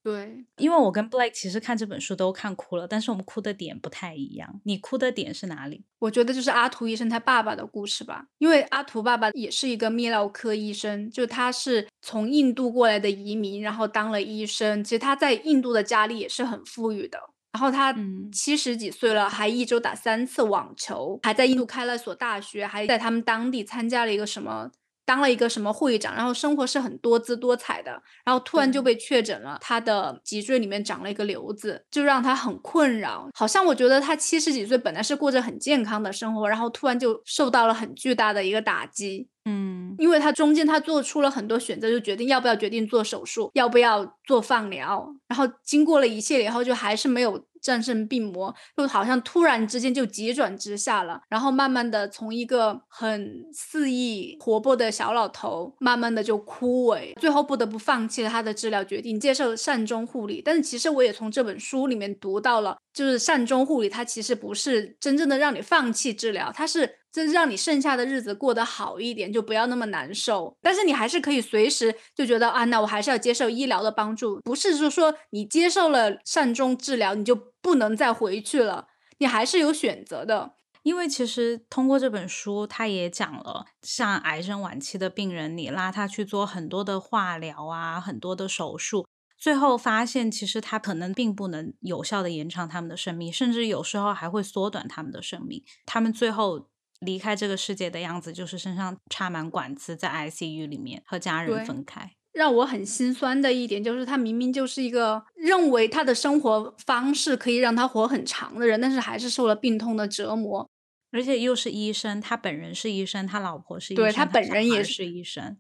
[0.04, 4.62] 对，因为我跟 Blake 其实看这本书都看哭了，但是我们哭的点不太一样。
[4.64, 5.84] 你哭的点是哪里？
[5.98, 14.84] 我觉得就是阿图医生他爸爸的故事吧，因为阿图爸爸也是一个泌尿科医生，就他是从印度过来的移民，然后当了医生。
[14.84, 17.20] 其实他在印度的家里也是很富裕的，
[17.54, 17.96] 然后他
[18.32, 24.72] 七十几岁了，还一周打三次网球，还在印度开了所大学，还在他们当地参加了一个什么。
[25.06, 27.92] 当了一个什么会长，然后生活是很多姿多彩的，
[28.26, 33.30] 然后突然就被确诊了，他的脊椎里面长了一个瘤子，就让他很困扰。
[33.34, 39.28] 好像我觉得他七十几岁本来是过着很健康的生活，然后突然就受到了很巨大的一个打击。
[39.48, 47.46] 嗯，因为他中间他做出了很多选择，就决定要不要决定做手术，要不要做放疗，然后经过了一切以后，就还是没有。
[47.66, 60.44] 战胜病魔，就好像突然之间就急转直下了，然后慢慢的从一个很肆意活泼的小老头，慢慢的就枯萎，最后不得不放弃了他的治疗决定，接受善终护理。
[60.46, 67.00] 但是其实我也从这本书里面读到了，就是善终护理，它其实不是真正的让你放弃治疗，它是。
[67.16, 70.54] 就是让你剩下的日子过得好一点，就不要那么难受。
[70.62, 74.42] 但是你还是可以随时就觉得啊，那我还是要接受医疗的帮助。
[74.42, 78.88] 不是说说你接受了善终治疗，你就不能再回去了。
[79.20, 80.56] 你还是有选择的。
[80.84, 95.64] 因为其实通过这本书，他也讲了，像癌症晚期的病人，你拉他去做很多的化疗啊，很多的手术，最后发现其实他可能并不能有效的延长他们的生命，甚至有时候还会缩短他们的生命。
[95.86, 96.68] 他们最后。
[97.00, 102.12] 离开这个世界的样子，就是身上插满管子，在 ICU 里面和家人分开。
[102.34, 110.70] 让我很心酸的一点就是，他明明就是一个认为他的生活方式可以让他活很长的人，但是还是受了病痛的折磨。
[111.12, 115.58] 而且又是医生，他本人是医生，他老婆是医生，对他本人也是医生。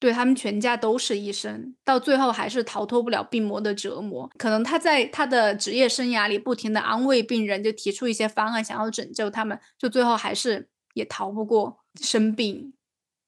[0.00, 4.28] 对他们全家都是医生，到最后还是逃脱不了病魔的折磨。
[4.38, 12.72] 可能他在他的职业生涯里不停的安慰病人，就提出一些方案，想要拯救他们，就最后还是也逃不过生病。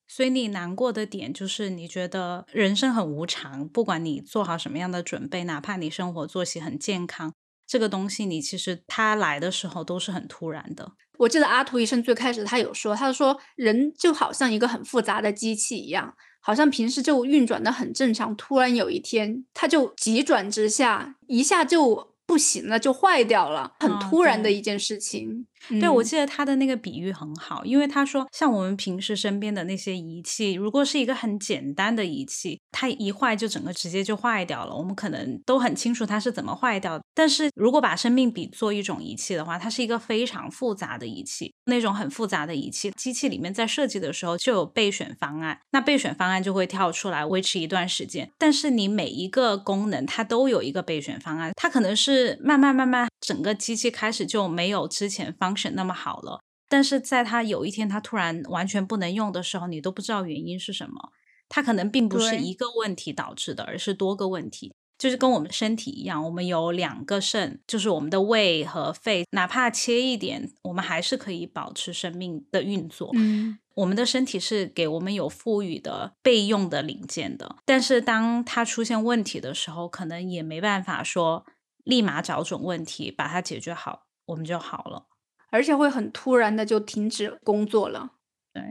[0.09, 7.33] 所以你难过的点就是，你觉得人生很无常，不管你做好什么样的准备，哪怕你生活作息很健康，
[7.67, 10.93] 这个东西你其实他来的时候都是很突然的。
[11.19, 16.15] 我记得阿图医生最开始他有说，他说人就好像一个很复杂的机器一样。
[16.43, 25.47] 好像平时就运转的很正常，突然有一天，它就急转直下，一下就不行了，就坏掉了，很突然的一件事情。
[25.69, 37.01] 对，我记得他的那个比喻很好，因为他说，像我们平时身边的那些仪器，如果是一个很简单的仪器，它一坏就整个直接就坏掉了，我们可能都很清楚它是怎么坏掉。
[37.15, 41.53] 但是如果把生命比作一种仪器的话，它是一个非常复杂的仪器。
[41.67, 48.29] 那种很复杂的仪器，机器里面在设计的时候就有备选方案，那备选方案就会跳出来维持一段时间。
[48.37, 56.41] 但是你每一个功能它都有一个备选方案，它可能是慢慢慢慢整个机器开始就没有之前 function 那么好了。
[56.69, 61.13] 但是在它有一天它突然完全不能用的时候，你都不知道原因是什么。
[61.49, 64.73] 它可能并不是一个问题导致的，而是多个问题。
[64.97, 73.11] 就是跟我们身体一样，我们有两个肾，就是我们的胃和肺，哪怕切一点，我们还是可以保持生命的运作。
[73.17, 81.45] 嗯，我们的身体是给我们有赋予的备用的零件的，但是当它出现问题的时候，可能也没办法说
[81.83, 85.07] 立马找准问题把它解决好，我们就好了，
[85.53, 88.15] 而且会很突然的就停止工作了。
[88.53, 88.63] 对，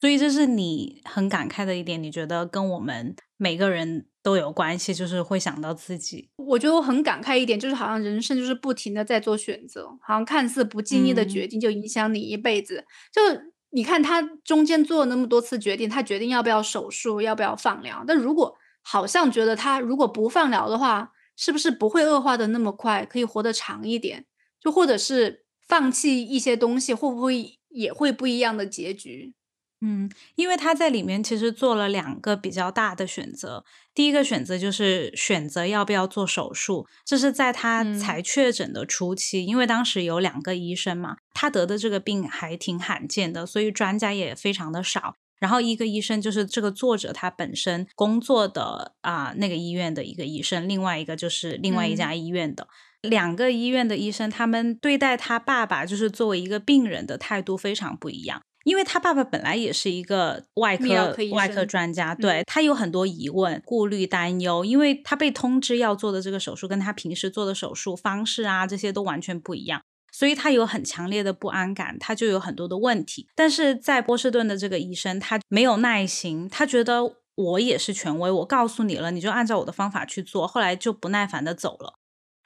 [0.00, 4.08] 所以这是你很感慨的一点，你觉得跟我们每个人。
[4.24, 6.30] 都有关系，就是会想到自己。
[6.36, 12.84] 我觉得我很感慨一点，就是好像人生就是不停的在做选择，好像看似不经意的决定就影响你一辈子。
[13.12, 13.20] 就
[13.70, 18.04] 你看他中间做了那么多次决定，他决定要不要手术，要不要放疗。
[18.06, 24.26] 但如果好像觉得他如果不放疗的话，是不是不会恶化的那么快，可以活得长一点？
[24.60, 29.34] 就或者是放弃一些东西，会不会也会不一样的结局？
[29.84, 33.64] 嗯，因为他在里面其实做了两个比较大的选择。
[33.92, 45.16] 第一个选择就是选择要不要做手术，这是在他才确诊的初期，因为当时有两个医生嘛，他得的这个病还挺罕见的，所以专家也非常的少。
[45.40, 52.68] 然后一个医生就是这个作者他本身工作的啊那个医院的一个医生，另外一个就是另外一家医院的
[53.02, 58.40] 两个医院的医生，他们对待他爸爸就是作为一个病人的态度非常不一样。
[58.64, 69.82] 因为他爸爸本来也是一个外科外科专家，对他有很多疑问、顾虑、担忧，因为他被通知要做的这个手术跟他平时做的手术方式啊，这些都完全不一样，
[70.12, 73.26] 所以他有很强烈的不安感，他就有很多的问题。
[73.34, 81.94] 但是在波士顿的这个医生，他没有耐心，他觉得我也是权威，我告诉你了，你就按照我的方法去做，后来就不耐烦的走了。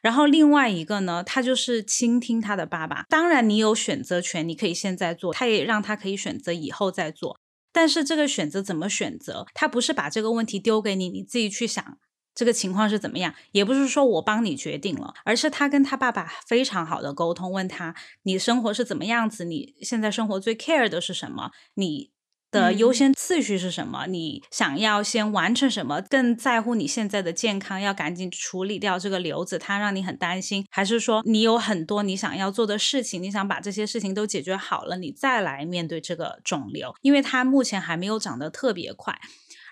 [0.07, 3.05] 然后另外一个呢，他就是倾听他的爸爸。
[3.09, 7.41] 当然，你有选择权，你可以现在做，他也让他可以选择以后再做。
[7.73, 11.99] 但是这个选择怎么选择，他不是把这个问题丢给你，你自己去想
[12.33, 22.13] 这个情况是怎么样，也不是说我帮你决定了，而是他跟他爸爸非常好的沟通，问他你生活是怎么样子，你现在生活最 care 的是什么，你。
[22.57, 24.07] 的优先次序是什么？
[24.07, 26.01] 你想要先完成什么？
[26.01, 36.95] 更在乎你现在的健康，要赶紧处理掉这个瘤子，它让你很担心，还是说你有很多你想要做的事情，你想把这些事情都解决好了，你再来面对这个肿瘤？
[37.03, 39.19] 因为它目前还没有长得特别快。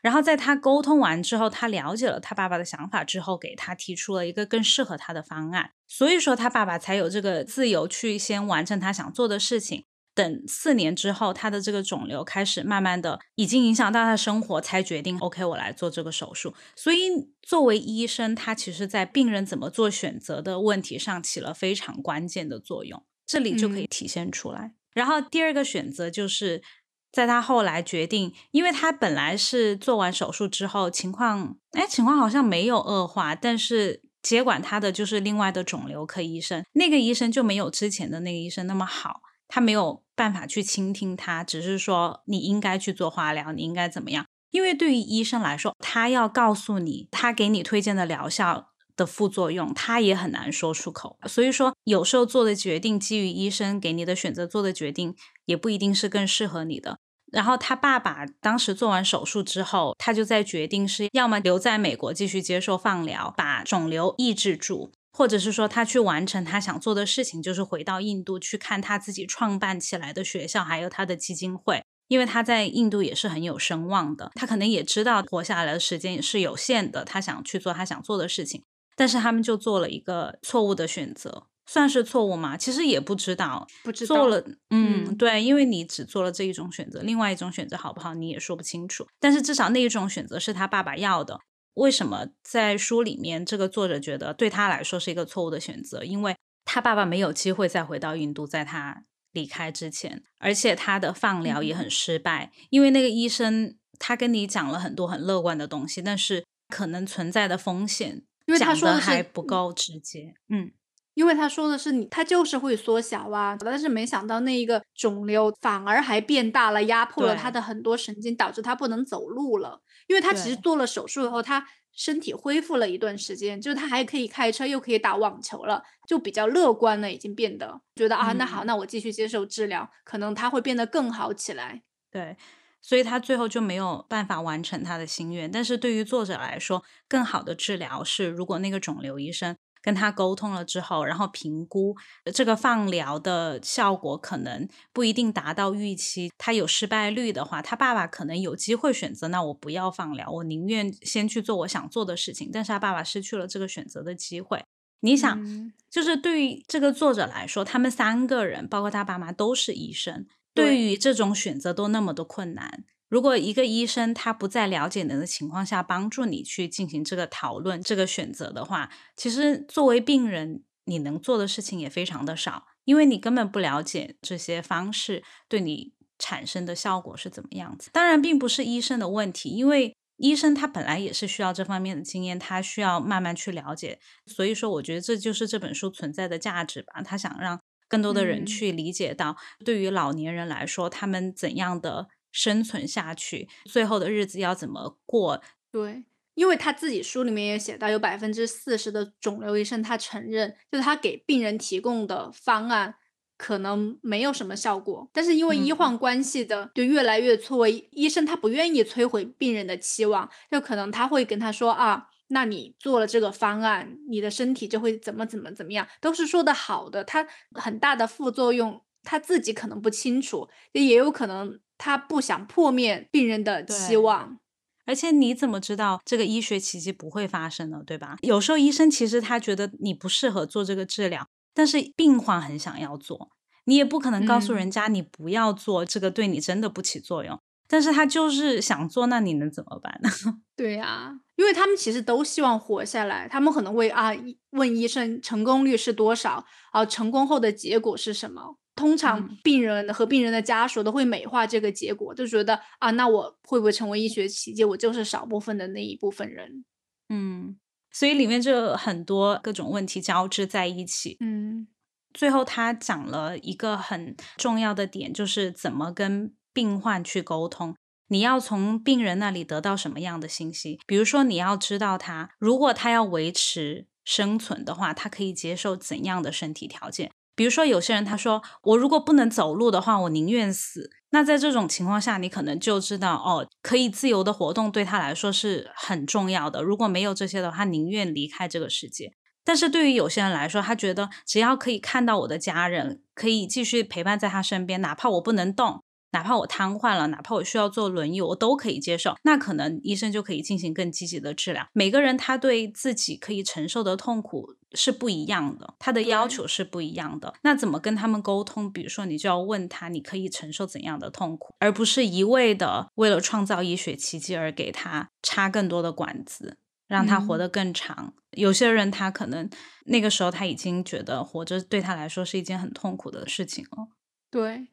[0.02, 5.70] 然后在他沟通完之后，他了解了他爸爸的想法之后，给他提出了一个更适合他的方案。
[5.88, 9.86] 所以说他爸爸才有这个自由去先完成他想做的事情。
[10.14, 16.54] 等四年之后，他的这个肿瘤开始慢慢的已经影响到他的生活，才决定 OK，我来做这个手术。
[16.76, 17.10] 所以
[17.42, 24.74] 作为医生，他其实在病人怎么做选择的问题上起了非常关键的作用，这里就可以体现出来。
[24.92, 26.62] 然后第二个选择就是
[27.10, 39.20] 在他后来决定，因为他本来是做完手术之后情况，哎，情况好像没有恶化，但是接管他的就是另外的肿瘤科医生，那个医生就没有之前的那个医生那么好。
[39.48, 44.26] 他没有办法去倾听他，只是说你应该去做化疗，你应该怎么样？
[44.50, 51.18] 因为对于医生来说，他要告诉你他给你推荐的疗效的副作用，他也很难说出口。
[51.26, 55.16] 所以说，有时候做的决定基于医生给你的选择做的决定，
[55.46, 56.98] 也不一定是更适合你的。
[57.32, 64.92] 然后他爸爸当时做完手术之后，他就在决定是要么留在美国继续接受放疗，把肿瘤抑制住。
[65.16, 74.32] 或者是说他去完成他想做的事情，就是回到印度去看他自己创办起来的学校，还有他的基金会，因为他在印度也是很有声望的。
[74.34, 78.64] 他可能也知道活下来的时间也是有限的，他想去做他想做的事情，
[78.96, 82.56] 但是他们就做了一个错误的选择，算是错误吗？
[82.56, 89.06] 其实也不知道，不知道做了，嗯，对，因为你只做了这一种选择，另外一种选择好不好你也说不清楚。
[89.20, 91.38] 但是至少那一种选择是他爸爸要的。
[91.74, 96.02] 为什么在书里面，这个作者觉得对他来说是一个错误的选择？
[96.04, 110.72] 因为他爸爸没有机会再回到印度，在他离开之前，而且他的放疗也很失败，因为那个医生他跟你讲了很多很乐观的东西，但是可能存在的风险，因为他说的还不够直接，嗯。
[111.14, 119.80] 因为他说的是你，他就是会缩小啊，但是没想到那一个肿瘤反而还变大了，压迫了他的很多神经，导致他不能走路了。
[120.08, 131.82] 因为他其实做了手术以后，他身体恢复了一段时间，就是他还可以开车，又可以打网球了，就比较乐观了，已经变得觉得啊，那好，那我继续接受治疗，可能他会变得更好起来。
[132.10, 132.36] 对，
[132.82, 135.48] 所以他最后就没有办法完成他的心愿。
[135.50, 139.56] 但是对于作者来说，更好的治疗是，如果那个肿瘤医生。
[139.84, 141.94] 跟他沟通了之后，然后评估
[142.32, 152.48] 这个放疗的效果可能不一定达到预期，他有失败率的话，他爸爸可能有机会选择，那我不要放疗，我宁愿先去做我想做的事情。
[152.50, 154.64] 但是他爸爸失去了这个选择的机会。
[155.00, 162.84] 你想，就是对于这个作者来说，他们三个人，包括他爸妈都是医生，对于这种选择都那么的困难。
[163.14, 177.88] 如果一个医生他不在了解你的情况下帮助你去进行这个讨论、这个选择的话，其实作为病人，你能做的事情也非常的少，因为你根本不了解这些方式对你产生的效果是怎么样子。
[177.92, 184.00] 当然，并不是医生的问题，因为医生他本来也是需要这方面的经验，他需要慢慢去了解。
[184.26, 187.00] 所以说，我觉得这就是这本书存在的价值吧。
[187.04, 192.08] 他想让更多的人去理解到，对于老年人来说，他们怎样的。
[192.34, 195.40] 生存下去，最后的日子要怎么过？
[195.70, 196.04] 对，
[196.34, 202.96] 因为他自己书里面也写到，有百分之四十的肿瘤医生他承认，就是他给病人提供的方案
[203.36, 221.60] 可能没有什么效果，但是因为医患关系的就越来越错位，医生他不愿意摧毁病人的期望，就可能他会跟他说啊，那你做了这个方案，你的身体就会怎么怎么怎么样，都是说的好的，他很大的副作用他自己可能不清楚，也有可能。
[221.78, 224.38] 他不想破灭病人的期望，
[224.86, 227.82] 而且你怎么知道这个医学奇迹不会发生呢？
[227.84, 228.16] 对吧？
[228.22, 233.30] 有时候医生其实他觉得你不适合做这个治疗，但是病患很想要做，
[233.64, 237.38] 你也不可能告诉人家你不要做这个，对你真的不起作用。
[237.66, 240.10] 但是他就是想做，那你能怎么办呢？
[240.54, 244.12] 对呀，因为他们其实都希望活下来，他们可能会啊
[244.50, 248.58] 问医生成功率是多少啊，成功后的结果是什么。
[248.76, 254.64] 通常病人和病人的家属都会美化这个结果，就觉得啊，那我会不会成为医学奇迹？
[254.64, 256.64] 我就是少部分的那一部分人。
[257.08, 257.56] 嗯，
[257.92, 261.16] 所以里面就很多各种问题交织在一起。
[261.20, 261.68] 嗯，
[262.12, 267.76] 最后他讲了一个很重要的点，就是怎么跟病患去沟通。
[268.08, 270.78] 你要从病人那里得到什么样的信息？
[270.86, 277.10] 比如说，你要知道他如果他要维持生存的话，他可以接受怎样的身体条件？
[277.36, 286.62] 比如说，有些人他说：“我如果不能走路的话，我宁愿死。”那在这种情况下，你可能就知道哦，可以自由的活动对他来说是很重要的。
[286.62, 289.12] 如果没有这些的话，宁愿离开这个世界。
[289.44, 295.83] 但是对于有些人来说，他觉得只要可以看到我的家人，可以继续陪伴在他身边，哪怕我不能动。
[296.14, 299.16] 哪怕我瘫痪了，哪怕我需要坐轮椅，我都可以接受。
[299.22, 301.66] 那可能医生就可以进行更积极的治疗。
[301.72, 307.34] 每个人他对自己可以承受的痛苦是不一样的，他的要求是不一样的。
[307.42, 308.72] 那怎么跟他们沟通？
[308.72, 318.14] 比如说，你就要问他，你可以承受怎样的痛苦，而不是一味的为了创造医学奇迹而给他插更多的管子，让他活得更长。
[318.30, 319.50] 有些人他可能
[319.86, 323.88] 那个时候他已经觉得活着对他来说是一件很痛苦的事情了。
[324.30, 324.68] 对，哎。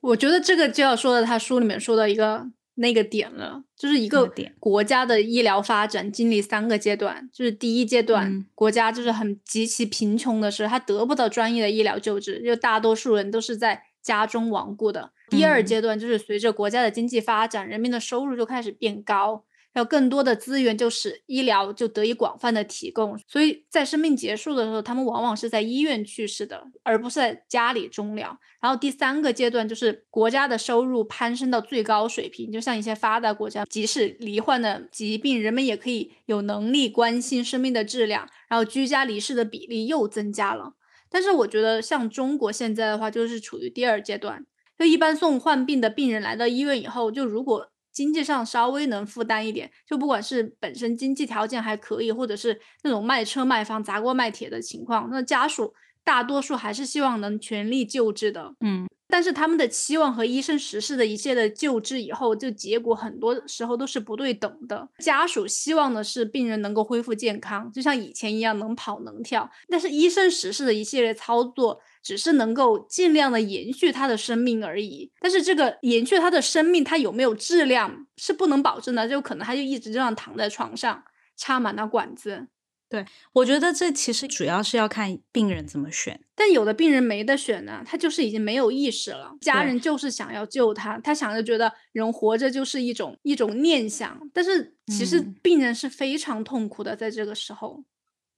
[0.00, 2.46] 我觉得这个就要说到他书里面说的一个
[2.76, 15.10] 那个点了，就是一个国家的医疗发展经历三个阶段，就是第一阶段国家就是很极其贫穷的是，他得不到专业的医疗救治，就大多数人都是在家中亡故的。
[15.28, 19.44] 第二阶段就是随着国家的经济发展，人民的收入就开始变高。
[19.78, 28.36] 要更多的资源，就使医疗就得以广泛的提供，所以在生命结束的时候，他们往往是在医院去世的，而不是在家里终了。
[28.60, 40.74] 然后第三个阶段就是国家的收入攀升到最高水平，就像一些发达国家，即使罹患的疾病，人们也可以有能力关心生命的质量，然后居家离世的比例又增加了。
[41.08, 44.44] 但是我觉得像中国现在的话，就是处于第二阶段，
[44.76, 47.70] 就一般送患病的病人来到医院以后，就如果。
[47.98, 55.74] 经济上稍微能负担一点，就不管是本身经济条件还可以，或者是那种卖车卖房砸锅卖铁的情况，那家属
[56.04, 58.54] 大多数还是希望能全力救治的。
[58.60, 64.88] 嗯，但是他们的期望和医生实施的一切的救治以后，就结果很多时候都是不对等的。
[64.98, 71.80] 家属希望的是病人能够恢复健康，就像以前一样能跑能跳，但是医生实施的一系列操作。
[72.00, 81.02] 只是能够尽量的延续他的生命而已，但是这个延续他的生命，他有没有质量是不能保证的，就可能他就一直这样躺在床上，
[81.36, 82.46] 插满了管子。
[82.90, 86.18] 对，我觉得这其实主要是要看病人怎么选。
[86.34, 97.84] 但有的病人没得选呢，他就是已经没有意识了，家人就是想要救他，他想着觉得人活着就是一种一种念想，但是其实病人是非常痛苦的，在这个时候，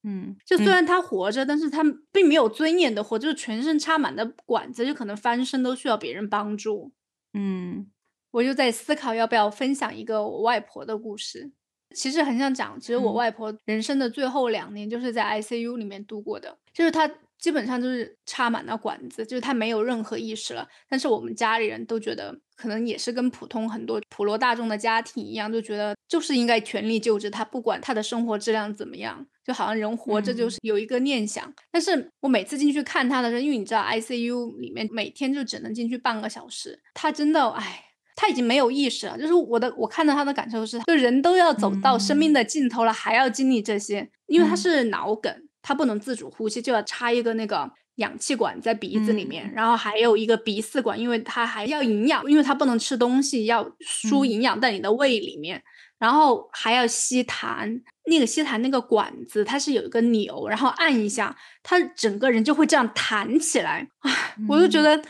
[0.03, 6.91] 嗯，就虽然他活着，但是他并没有尊严的活，就是全身插满的管子，就可能翻身都需要别人帮助。
[7.35, 7.87] 嗯，
[8.33, 11.53] 我就在思考要不要分享一个我外婆的故事。
[11.95, 20.69] 其实很想讲，其实我外婆人生的最后两年就是在 ICU 里面度过的，就是她基本上就是插满了管子，就是她没有任何意识了。
[20.89, 31.53] 但是我们家里人都觉得，可能也是跟普通很多普罗大众的家庭一样，就觉得就是应该全力救治她，不管她的生活质量怎么样，就好像人活着就是有一个念想。
[31.73, 37.87] 但是我每次进去看她的时候，因为你知道 ICU 里面每天就只能进去半个小时，她真的唉。
[38.21, 55.63] 他已经没有意识了，就是我的，我看到他的感受是，就人都要走到生命的尽头了，还要经历这些，因为他是脑梗，他不能自主呼吸，就要插一个那个氧气管在鼻子里面，然后还有一个鼻饲管，因为他还要营养，因为他不能吃东西，要输营养在你的胃里面，
[55.99, 65.03] 然后还要吸痰，那个吸痰那个管子它是有一个钮，然后按一下，他整个人就会这样弹起来，唉，我就觉得。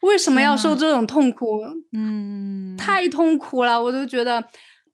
[0.00, 1.60] 为什么要受这种痛苦？
[1.92, 4.42] 嗯，太痛苦了，我都觉得，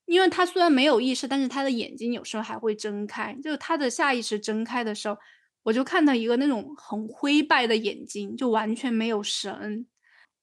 [0.06, 5.16] 因为他虽然没有意识，但是他的眼睛有时候还会睁开，就是他的下意识睁开的时候，
[5.62, 9.86] 我就看到一个那种很灰败的眼睛，就完全没有神。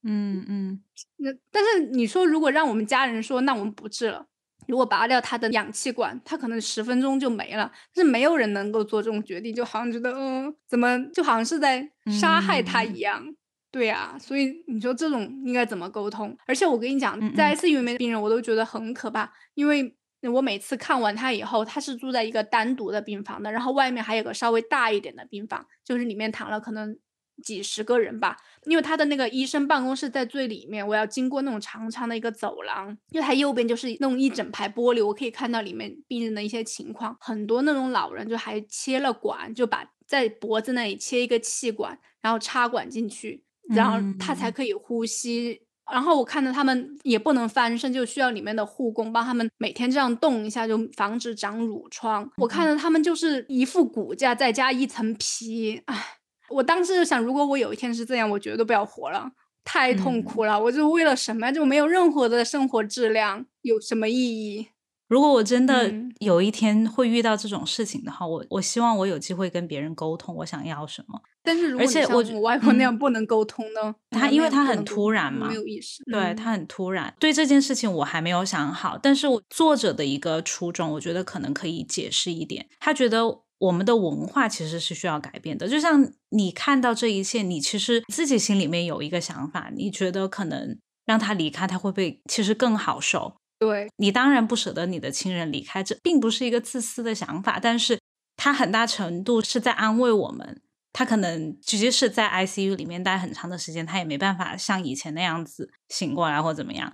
[0.05, 0.81] 嗯嗯，
[1.17, 4.25] 那但是你说，如果让我们家人说，那我们不治了，
[4.67, 11.89] 如果拔掉他的氧气管，他可能十分钟就没了，但是没有人能够做这种决定，就好像觉得，嗯，怎么就好像是在
[12.19, 13.33] 杀害他一样。
[13.73, 16.37] 对呀，所以你说这种应该怎么沟通？
[16.45, 19.95] 而且我跟你讲，在 ICU 里面的病人，我都觉得很可怕，因为
[20.31, 26.95] 我每次看完他以后，他是住在一个单独的病房的，然后外面还有个稍微大一点的病房，就是里面躺了可能
[27.41, 28.37] 几十个人吧。
[28.65, 43.43] 因为他的那个医生办公室在最里面，我要经过那种长长的一个走廊，因为他右边就是那种一整排玻璃，我可以看到里面病人的一些情况，很多那种老人就还切了管，就把在脖子那里切一个气管，然后插管进去。
[43.69, 45.61] 然后他才可以呼吸，
[45.91, 52.29] 然后我看到他们也不能翻身，就需要里面的护工帮他们每天这样动一下，就防止长褥疮。
[52.37, 56.17] 我看到他们就是一副骨架再加一层皮，唉，
[56.49, 59.31] 我当时就想，如果我有一天是这样，我绝对不要活了，
[59.63, 60.61] 太痛苦了。
[60.61, 64.67] 我就为了什么就没有任何的生活质量，有什么意义？
[65.13, 71.21] 如果我真的有一天会遇到这种事情的话，我我希望我有机会跟别人沟通我想要什么。
[71.43, 73.93] 但是，而且我我外婆那样不能沟通呢？
[74.09, 76.03] 他因为他很突然嘛，没有意识。
[76.11, 78.97] 对他很突然，对这件事情我还没有想好。
[78.97, 82.65] 但是我作者的一个初衷，我觉得可能可以解释一点。
[82.79, 83.21] 他觉得
[83.59, 85.67] 我们的文化其实是需要改变的。
[85.67, 93.35] 就像你看到这一切，你其实自己心里面有一个想法，你觉得可能让他离开，他会不会其实更好受？
[93.65, 97.99] 对你当然不舍得你的亲人离开，这并不是一个自私的想法，但是
[98.35, 100.61] 他很大程度是在安慰我们。
[100.95, 106.93] 他可能即使是在 ICU 里面待很长的时间，他也没办法像以前那样子醒过来或怎么样。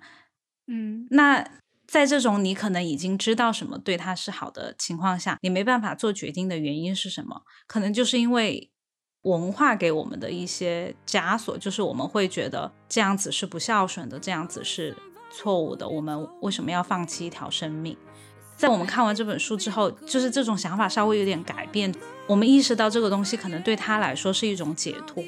[0.68, 1.46] 嗯，那
[1.86, 7.42] 在这种你可能已经知道什么对他是好的情况下，你没办法做决定的原因是什么？
[7.68, 8.72] 可能就是因为
[9.24, 14.96] 文化给我们的一些枷锁，就是我们会觉得这样子是不孝顺的，这样子是。
[15.32, 17.98] 错误的，我们为什么要放弃一条生命？
[18.56, 21.94] 在我们看完这本书之后，就是这种想法稍微有点改变。
[22.28, 25.24] 我们意识到这个东西可能对他来说是一种解脱，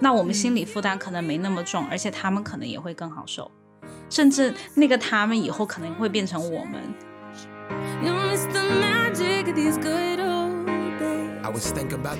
[0.00, 3.50] 那我们心理负担可能没那么重，而且他们可能也会更好受，
[4.08, 6.80] 甚至那个他们以后可能会变成我们。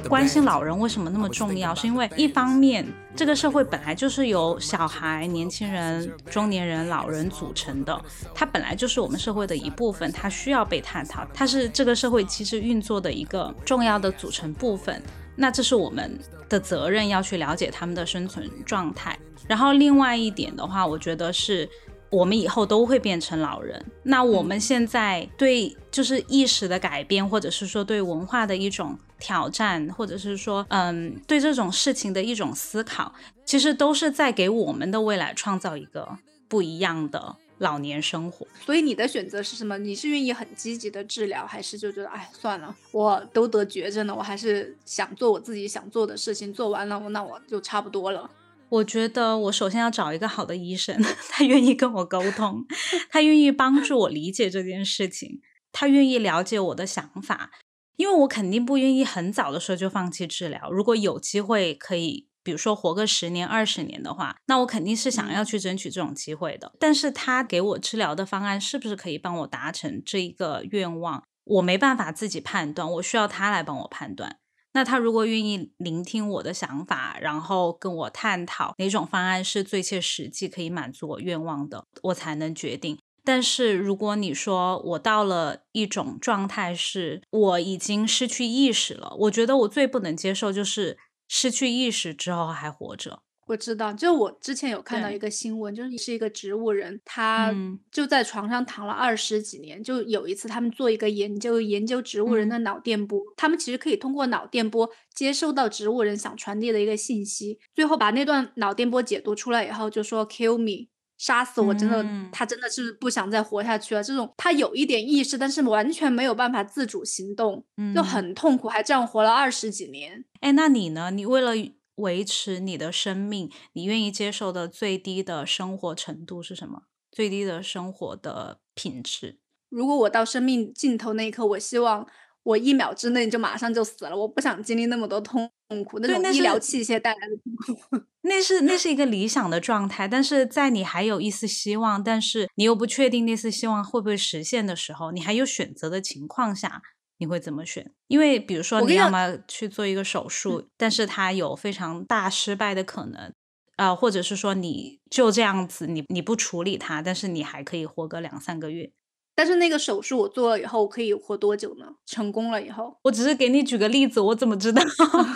[0.09, 1.75] 关心老人为什么那么重要？
[1.75, 8.01] 是因为一方面，这个社会本来就是由小孩、年轻人、中年人、老人组成的，
[8.35, 15.03] 它本来就是我们社会的一部分，它需要被探讨，它是这个社会机制运作的一个重要的组成部分。
[15.37, 16.19] 那这是我们
[16.49, 19.19] 的责任，要去了解他们的生存状态。
[19.49, 21.69] 然后另外一点的话，我觉得是。
[22.11, 38.47] 我们以后都会变成老人，那我们现在对就是意识的改变，或者是说对文化的一种挑战，或者是说嗯对这种事情的一种思考，其实都是在给我们的未来创造一个不一样的老年生活。
[38.65, 39.79] 所以你的选择是什么？
[39.79, 48.31] 你是愿意很积极的治疗，还是就觉得哎算了，我都得绝症了，我还是想做我自己想做的事情，做完了那我就差不多了。
[48.71, 51.01] 我觉得我首先要找一个好的医生，
[51.31, 52.65] 他愿意跟我沟通，
[53.09, 55.41] 他愿意帮助我理解这件事情，
[55.71, 57.51] 他愿意了解我的想法。
[57.97, 60.71] 因为我肯定不愿意很早的时候就放弃治疗。
[60.71, 66.73] 如果有机会可以，比如说活个十年、二十年的话，那我肯定是想要去争取这种机会的。
[66.79, 74.37] 但是他给我治疗的方案是不是可以帮我达成这一个愿望，我没办法自己判断，我需要他来帮我判断。
[74.77, 82.99] 那他如果愿意聆听我的想法，然后跟我探讨哪种方案是最切实际、可以满足我愿望的，我才能决定。
[83.25, 93.23] 但是如果你说我到了一种状态，是我已经失去意识了，我觉得我最不能接受就是失去意识之后还活着。
[93.47, 97.55] 我知道，就我之前有看到一个新闻，就是是一个植物人，他
[97.93, 99.83] 就在床上躺了二十几年。
[99.85, 110.89] 就有一次，他们做一个研究，研究植物人的脑电波，他们其实可以通过脑电波接收到植物人想传递的一个信息，最后把那段脑电波解读出来以后，就说 “kill me”，
[111.25, 114.03] 杀死我，真的，他真的是不想再活下去了。
[114.03, 117.65] 这种他有一点意识，但是完全没有办法自主行动，
[117.95, 120.25] 就很痛苦，还这样活了二十几年。
[120.41, 121.11] 哎，那你呢？
[121.11, 121.55] 你为了？
[121.99, 126.83] 维持你的生命，你愿意接受的最低的生活程度是什么？
[127.13, 129.39] 最低的生活的品质。
[129.69, 132.05] 如果我到生命尽头那一刻，我希望
[132.45, 135.51] 我一秒之内就马上就死了，我不想经历那么多痛
[135.85, 138.05] 苦，那种医疗器械带来的痛苦。
[138.23, 146.81] 那是那是一个理想的状态，但是在你还有一丝希望，但是你又不确定那丝希望会不会实现的时候，你还有选择的情况下。
[147.19, 147.93] 你会怎么选？
[148.09, 153.33] 因为比如说，你要么去做一个手术，但是它有非常大失败的可能，
[153.77, 158.91] 啊，或者是说你就这样子，你你不处理它，但是你还可以活个两三个月。
[159.35, 161.87] 但是那个手术我做了以后，我可以活多久呢？
[162.07, 164.83] 成功了以后，我只是给你举个例子，我怎么知道？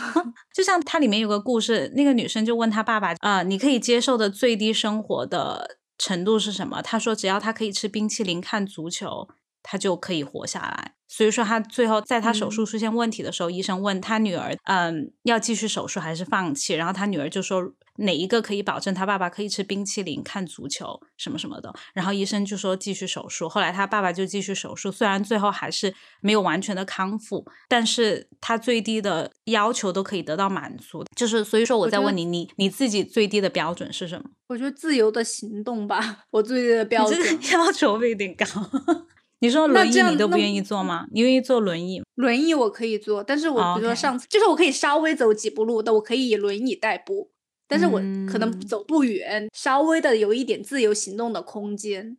[0.54, 6.80] 就像它里面有个故事，那个女生就问她爸爸啊，你可以接受的最低生活的程度是什么？
[6.82, 9.28] 他说只要他可以吃冰淇淋、看足球。
[9.70, 16.72] 他就可以活下来，所以说他最后在他手术出现问题的时候，医生问他女儿，嗯，要继续手术还是放弃？
[16.74, 17.60] 然后他女儿就说
[17.98, 21.72] 哪一个可以保证他爸爸可以吃冰淇淋、看足球什么什么的？
[21.94, 23.48] 然后医生就说继续手术。
[23.48, 31.04] 后来他爸爸就继续手术，虽然最后还是没有完全的康复，但是他最低的要求都可以得到满足。
[31.16, 34.30] 就是所以说我在问你，你你自己最低的标准是什么？
[34.48, 37.18] 我觉得自由的行动吧， 我最低的标准
[37.52, 38.46] 要求有点高。
[39.40, 41.06] 你说轮椅你都不愿意坐吗？
[41.12, 42.02] 你愿意坐轮椅？
[42.16, 47.30] 轮椅我可以坐，但是我比如说上次就是我可以稍微走几步路的，我可以以轮椅代步，
[47.68, 52.16] 但是我可能走不远，稍微的有一点自由行动的空间。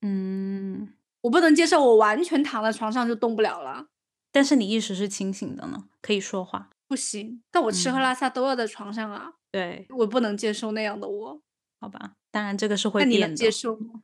[0.00, 3.88] 嗯，我不能接受我完全躺在床上就动不了了。
[4.30, 6.70] 但是你意识是清醒的呢，可以说话。
[6.86, 9.32] 不行，但我吃喝拉撒都要在床上啊。
[9.50, 11.42] 对，我不能接受那样的我。
[11.80, 13.36] 好吧，当然这个是会 变的。
[13.36, 14.02] 接受吗？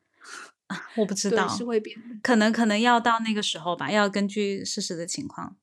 [0.97, 5.57] 我不知道，是会变，可能可能要到那个时候吧，要根据事实的情况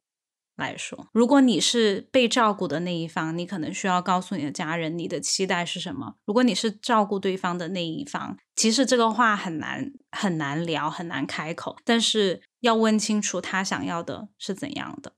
[0.55, 1.07] 来说。
[1.11, 6.15] 如果你是被照顾的那一方，你可能需要告诉你的家人你的期待是什么。
[6.25, 15.13] 如果你是照顾对方的那一方，其实这个话很难很难聊，很难开口，但是要问清楚他想要的是怎样的。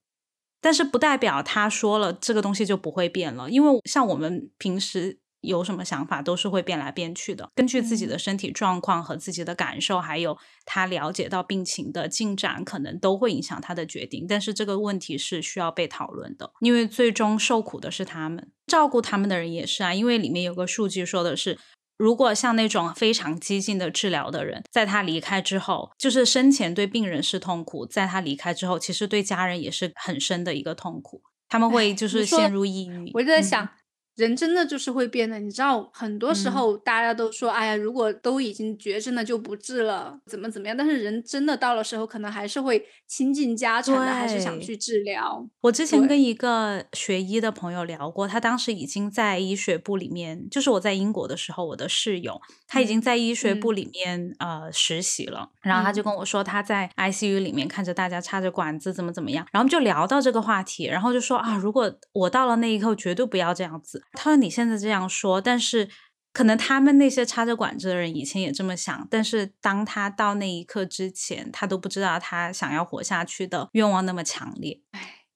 [0.59, 5.19] 但是不代表他说了这个东西就不会变了，因为像我们平时。
[5.41, 14.25] 有什么想法都是会变来变去的，根据自己的身体状况和自己的感受，还有他了解到病情的进展，可能都会影响他的决定。
[14.27, 19.93] 但是这个问题是需要被讨论的，因为最终受苦的是他们，照顾他们的人也是啊。
[19.93, 21.57] 因为里面有个数据说的是，
[21.97, 33.11] 如果像那种非常激进的治疗的人，在他离开之后，就是生前对病人是痛苦，在他离开之后，其实对家人也是很深的一个痛苦，他们会就是陷入抑郁。
[33.13, 33.69] 我就在想。
[34.17, 40.75] 人真的就是会变的，你知道，很多时候大家都说，哎呀，如果都已经绝症了就不治了，怎么怎么样？
[40.75, 45.47] 但是人真的到了时候，可能还是会倾尽家产的，还是想去治疗。
[45.61, 55.51] 我之前跟一个学医的朋友聊过，他当时已经在医学部里面，就是我在英国的时候，我的室友，他已经在医学部里面呃实习了。
[55.61, 59.45] 然后他就跟我说，他在 ICU 里面看着大家插着管子，怎么怎么样。
[59.51, 64.01] 然后就聊到这个话题，然后就说啊，如果我到了那一刻，绝对不要这样子。
[64.13, 65.89] 他说：“你现在这样说，但是
[66.33, 69.07] 可能他们那些插着管子的人以前也这么想。
[69.09, 74.81] 但是当他到那一刻之前，他都不知道他想要活下去的愿望那么强烈。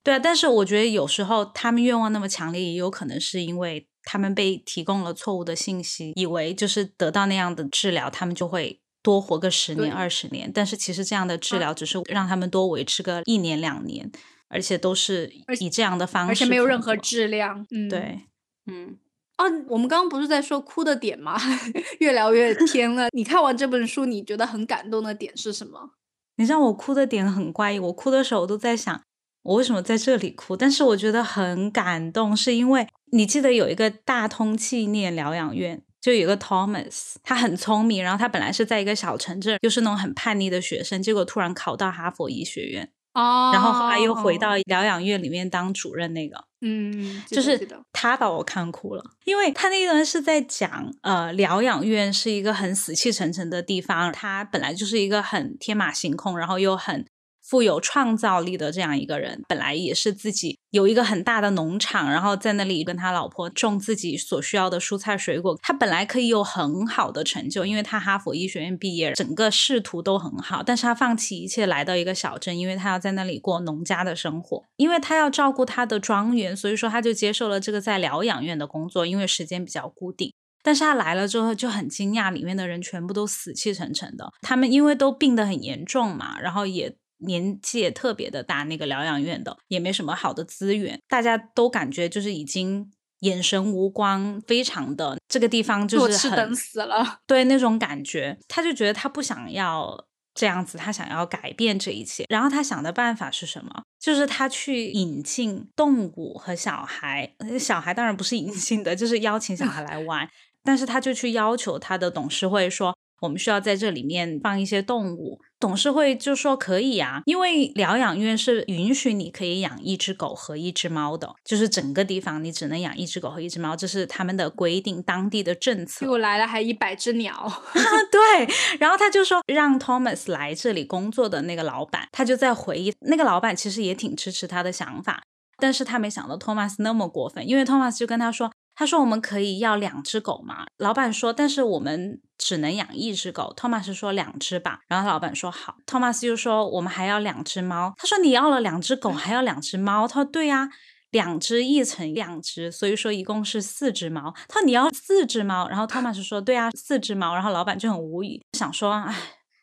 [0.03, 0.19] 对啊。
[0.19, 10.51] 但是我觉得有时候他们愿望那么强烈，也有可能是因为他们被提供了错误的信息，以为就是得到那样的治疗，他们就会多活个十年、二十年。
[10.53, 14.11] 但是其实这样的治疗只是让他们多维持个一年、两年，
[14.49, 17.65] 而且都是以这样的方式，而且没有任何质量。
[17.71, 18.21] 嗯，对。”
[18.67, 18.97] 嗯，
[19.37, 21.39] 哦，我们刚刚不是在说哭的点吗？
[21.99, 23.09] 越聊越偏了。
[23.11, 25.91] 你看完这本书，你觉得很感动的点是什么？
[26.37, 29.01] 你知道我哭的点很怪异，我哭的时候我都在想，
[29.43, 30.55] 我为什么在这里哭？
[30.55, 46.45] 但是我觉得很感动，是因为你记得有一个大通纪念疗养院，就有一个 Thomas，他很聪明，然后他本来是在一个小城镇，又是那种很叛逆的学生，结果突然考到哈佛医学院，哦，然后后来又回到疗养院里面当主任那个。
[46.63, 57.03] 嗯，就是他把我看哭了，因为他那段是在讲，呃，疗养院是一个很死气沉沉的地方，他本来就是一个很天马行空，然后又很
[57.51, 80.33] 富有创造力的这样一个人，本来也是自己有一个很大的农场，然后在那里跟他老婆种自己所需要的蔬菜水果，他本来可以有很好的成就，因为他哈佛医学院毕业，整个仕途都很好，但是他放弃一切来到一个小镇，因为他要在那里过农家的生活，因为他要照顾他的庄园，所以说他就接受了这个在疗养院的工作，因为时间比较固定。
[80.63, 86.95] 但是他来了之后就很惊讶，里面的人全部都死气沉沉的，他们因为都病得很严重嘛，然后也。
[87.21, 97.19] 年纪也特别的大，那个疗养院的也没什么好的资源，大家都感觉就是已经眼神无光，非常的这个地方就是等死了。
[97.27, 102.25] 对那种感觉，他就觉得他不想要这样子，他想要改变这一切。
[102.29, 103.83] 然后他想的办法是什么？
[103.99, 110.27] 就是他去引进动物和小孩，小孩当然不是引进的，就是邀请小孩来玩。
[110.63, 112.95] 但是他就去要求他的董事会说。
[113.21, 126.03] 我们需要在这里面放一些动物，董事会就说可以啊，因为疗养院是允许你可以养一只狗和一只猫的，就是整个地方你只能养一只狗和一只猫，这是他们的规定，当地的政策。
[126.05, 127.47] 又来了还一百只鸟，
[128.11, 135.21] 对，然后他就说让 Thomas 来这里工作的那个老板，他就在回忆，那个老板其实也挺支持他的想法，
[135.57, 138.51] 但是他没想到 Thomas 那么过分，因为 Thomas 就跟他说。
[138.81, 150.67] 他说：“我们可以要两只狗吗？”老板说：“但是我们只能养一只狗。”托马斯说：“两只吧。”然后老板说：“好。”托马斯又说：“我们还要两只猫。”他说：“你要了两只狗，还要两只猫？”他说：“对呀，
[151.11, 159.15] 两只一乘两只，所以说一共是四只猫。”他说：“你要四只猫？”然后托马斯说：“对啊，四只猫。”然后老板就很无语，想说：“哎，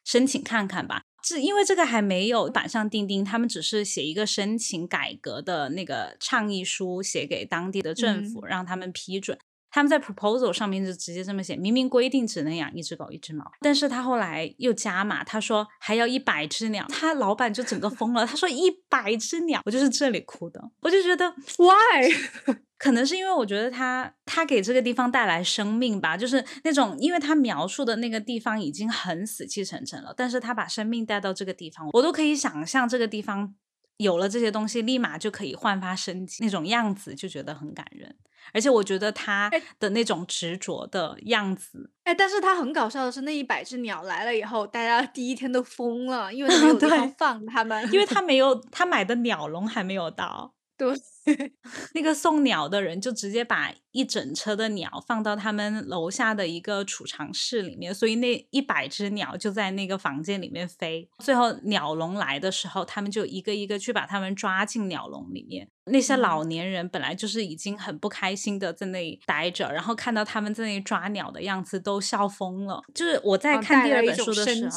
[0.05, 9.39] 申请看看吧。”是因为这个还没有板上钉钉，他们只是写一个申请改革的那个倡议书，写给当地的政府，让他们批准。
[9.71, 22.11] 他们在 proposal 上面就直接这么写，明明规定只能养一只狗一只猫，但是他后来又加码，他说还要一百只鸟，他老板就整个疯了，他说一百只鸟，我就是这里哭的，我就觉得 why？
[22.79, 33.55] 可能是因为我觉得他他给这个地方带来生命吧，就是那种因为他描述的那个地方已经很死气沉沉了，但是他把生命带到这个地方，我都可以想象这个地方
[33.97, 38.17] 有了这些东西，立马就可以焕发生机那种样子，就觉得很感人。
[38.55, 39.51] 而且我觉得他
[39.81, 50.55] 的那种执着的样子，哎，但是他很搞笑的是，那一百只鸟来了以后，大家第一天都疯了，因为没 有地方放它们，因为他没有他买的鸟笼还没有到。
[50.79, 50.95] 对，
[51.95, 61.11] 那个送鸟的人就直接把一整车的鸟放到他们楼下的一个储藏室里面，所以那一百只鸟就在那个房间里面飞。
[61.19, 65.69] 最后鸟笼来的时候，他们就一个一个去把他们抓进鸟笼里面。
[65.87, 72.81] 那些老年人本来就是已经很不开心的在那里待着，然后看到他们在那里抓鸟的样子都笑疯了。
[72.95, 74.71] 就是我在看第二本书的时候，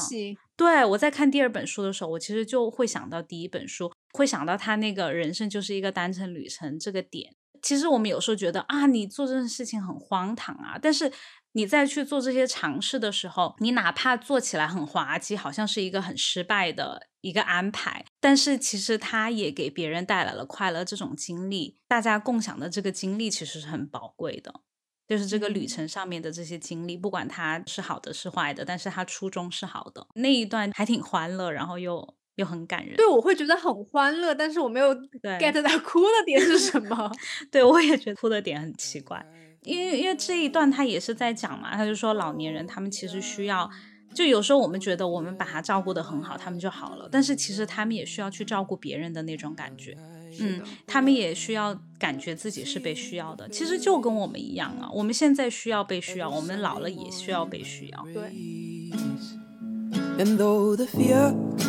[0.58, 3.91] 对我在看第二本书的时候，我其实就会想到第一本书。
[4.14, 11.12] 会想到他那个人生就是一个单程旅程这个点，其实我们有时候觉得啊，你做这件事情很荒唐啊，但是
[11.53, 20.84] 你在去做这些尝试的时候，你哪怕做起来很滑稽，好像是一个很失败的一个安排，但是其实他也给别人带来了快乐。
[20.86, 24.62] 这种经历，大家共享的这个经历其实是很宝贵的，
[25.07, 32.16] 就是这个旅程上面的这些经历，不管它是好的是坏的，但是它初衷是好的，那一段还挺欢乐，然后又。
[32.36, 34.95] 又很感人，对，我会觉得很欢乐，但是我没有
[35.39, 37.11] get 到哭的点是什么。
[37.51, 39.23] 对我也觉得哭的点很奇怪，
[39.63, 43.69] 因为因为这一段他也是在讲嘛，他就说老年人他们其实需要，
[44.13, 49.97] 就有时候我们觉得我们把他照顾的很好，他们就好了，但是其实他们也需要去照顾别人的那种感觉，
[50.39, 58.32] 嗯，他们也需要感觉自己是被需要的，其实就跟我们一样啊，我们现在需要被需要，我们老了也需要被需要，对。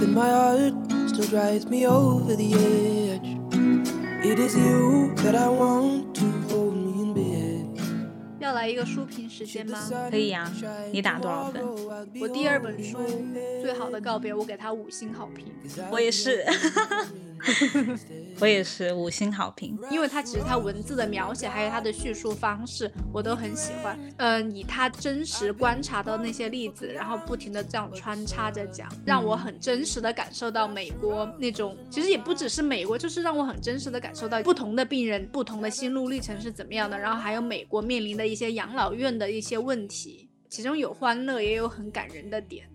[0.03, 0.75] In my heart
[1.07, 3.39] still drives me over the edge,
[4.25, 7.81] it is you that I want to hold me in bed.
[8.41, 9.79] 要来一个书评时间吗？
[10.11, 10.51] 可以呀，
[10.91, 11.63] 你打多少分？
[12.21, 12.99] 我第二本书
[13.63, 15.47] 《最好的告别》，我给他五星好评。
[15.89, 16.45] 我也是。
[18.41, 23.99] 我也是五星好评，因为它其实它文字的描写还有它的叙述方式我都很喜欢。
[24.19, 42.67] 嗯，以他真实观察到那些例子，然后不停的这样穿插着讲，让我很真实的感受到美国那种，其实也不只是美国，就是让我很真实的感受到不同的病人不同的心路历程是怎么样的，然后还有美国面临的一些养老院的一些问题，其中有欢乐，也有很感人的点。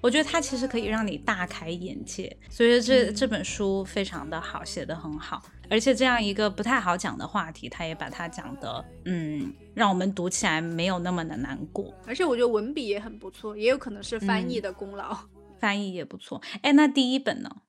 [0.00, 11.92] 我觉得它其实可以让你大开眼界，所以这这本书非常的好，写的很好，而且这样一个不太好讲的话题，他也把它讲的，嗯，让我们读起来没有那么的难过。
[12.06, 15.18] 而且我觉得文笔也很不错，也有可能是翻译的功劳，
[15.58, 16.40] 翻译也不错。
[16.62, 17.62] 哎，那第一本呢？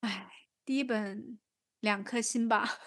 [0.00, 0.28] 哎，
[0.64, 1.38] 第一本
[1.80, 2.78] 两颗星吧。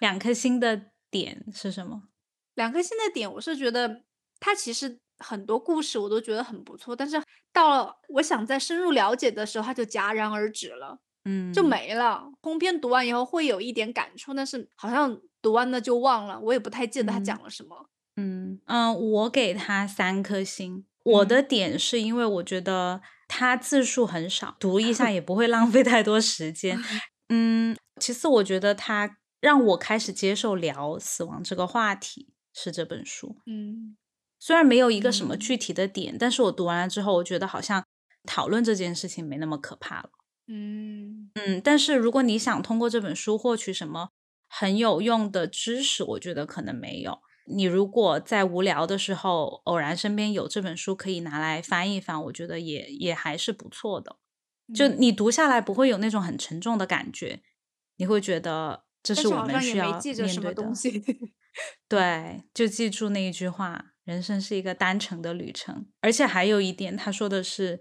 [0.00, 2.08] 两颗星 的点是什么？
[2.54, 4.02] 两颗星的点，我是觉得
[4.40, 4.98] 它其实。
[5.20, 7.16] 很多故事我都觉得很不错，但是
[7.54, 12.30] 到了我想再深入了解的时候，它就戛然而止了，嗯，就没了。
[12.42, 17.88] 通篇读完以后会有一点感触，但是好像读完了就忘了，我也不太记得他讲了什么。
[18.16, 20.84] 嗯嗯，我给他三颗星。
[21.04, 26.78] 我的点是因为我觉得他字数很少，读一下 也不会浪费太多时间。
[27.28, 33.36] 嗯，其次我觉得他让我开始接受聊死亡这个话题是这本书。
[33.46, 33.96] 嗯。
[34.44, 37.82] 虽然没有一个什么具体的点，但是我读完了之后，我觉得好像
[38.24, 40.10] 讨论这件事情没那么可怕了。
[40.48, 44.10] 嗯嗯，但是如果你想通过这本书获取什么
[44.46, 47.20] 很有用的知识，我觉得可能没有。
[47.46, 54.16] 你如果在无聊的时候偶然身边有这本书可以拿来翻一翻，我觉得也也还是不错的。
[54.74, 57.40] 就你读下来不会有那种很沉重的感觉，
[57.96, 60.70] 你会觉得这是我们需要面对的。
[61.88, 63.92] 对，就记住那一句话。
[64.04, 67.80] 人生是一个单程的旅程，而且还有一点，他说的是，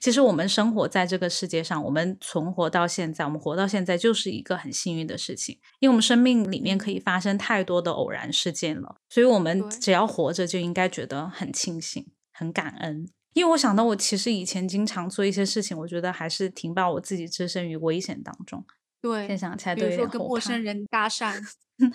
[0.00, 13.08] 其实我们生活在这个世界上，我们存活到现在，我们活到现在就是一个很幸运的事情，因为我们生命里面可以发生太多的偶然事件了，所以我们只要活着就应该觉得很庆幸、很感恩。
[13.34, 18.66] 因为我想到，我其实以前经常做一些事情，我觉得还是挺把我自己置身于危险当中。
[19.00, 21.40] 对，现在想起来，比如说跟陌生人搭讪，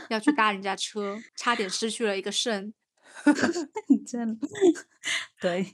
[0.07, 2.73] 要去搭人家车，差点失去了一个肾。
[4.05, 4.39] 真
[5.41, 5.65] 对，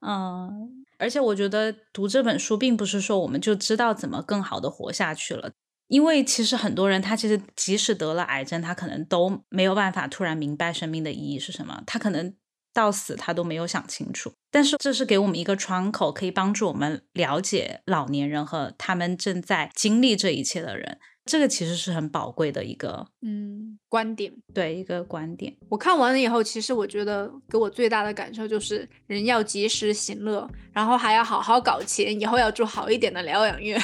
[0.00, 5.52] 嗯，而且我觉得读这本书并不是说我们就知道怎么更好的活下去了，
[5.88, 12.34] 因为其实很多人他其实即使得了癌症，他可能都没有办法突然明白生命的意义是什么，他可能
[12.74, 14.32] 到死他都没有想清楚。
[14.50, 20.98] 但是这是给我们一个窗口，可以帮助我们了解老年人和他们正在经历这一切的人。
[21.26, 25.54] 这个其实是很宝贵的一个嗯观点，对一个观点。
[25.68, 33.80] 我看完了以后，其实我觉得给我最大的感受就是，人要及时行乐，然后还要好好搞钱，以后要住好一点的疗养院。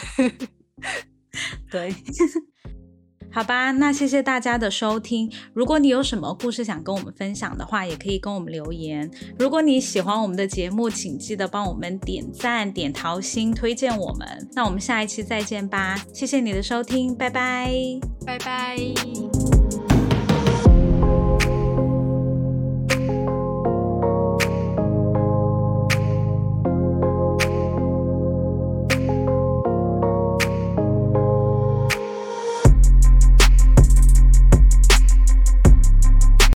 [1.69, 1.93] 对。
[3.33, 5.31] 好吧，那谢谢大家的收听。
[5.55, 9.11] 如果你有什么故事想跟我们分享的话，也可以跟我们留言。
[9.39, 14.49] 如果你喜欢我们的节目，请记得帮我们点赞、点桃心、推荐我们。
[14.53, 17.73] 那我们下一期再见吧，谢谢你的收听，拜拜，
[18.27, 19.62] 拜拜。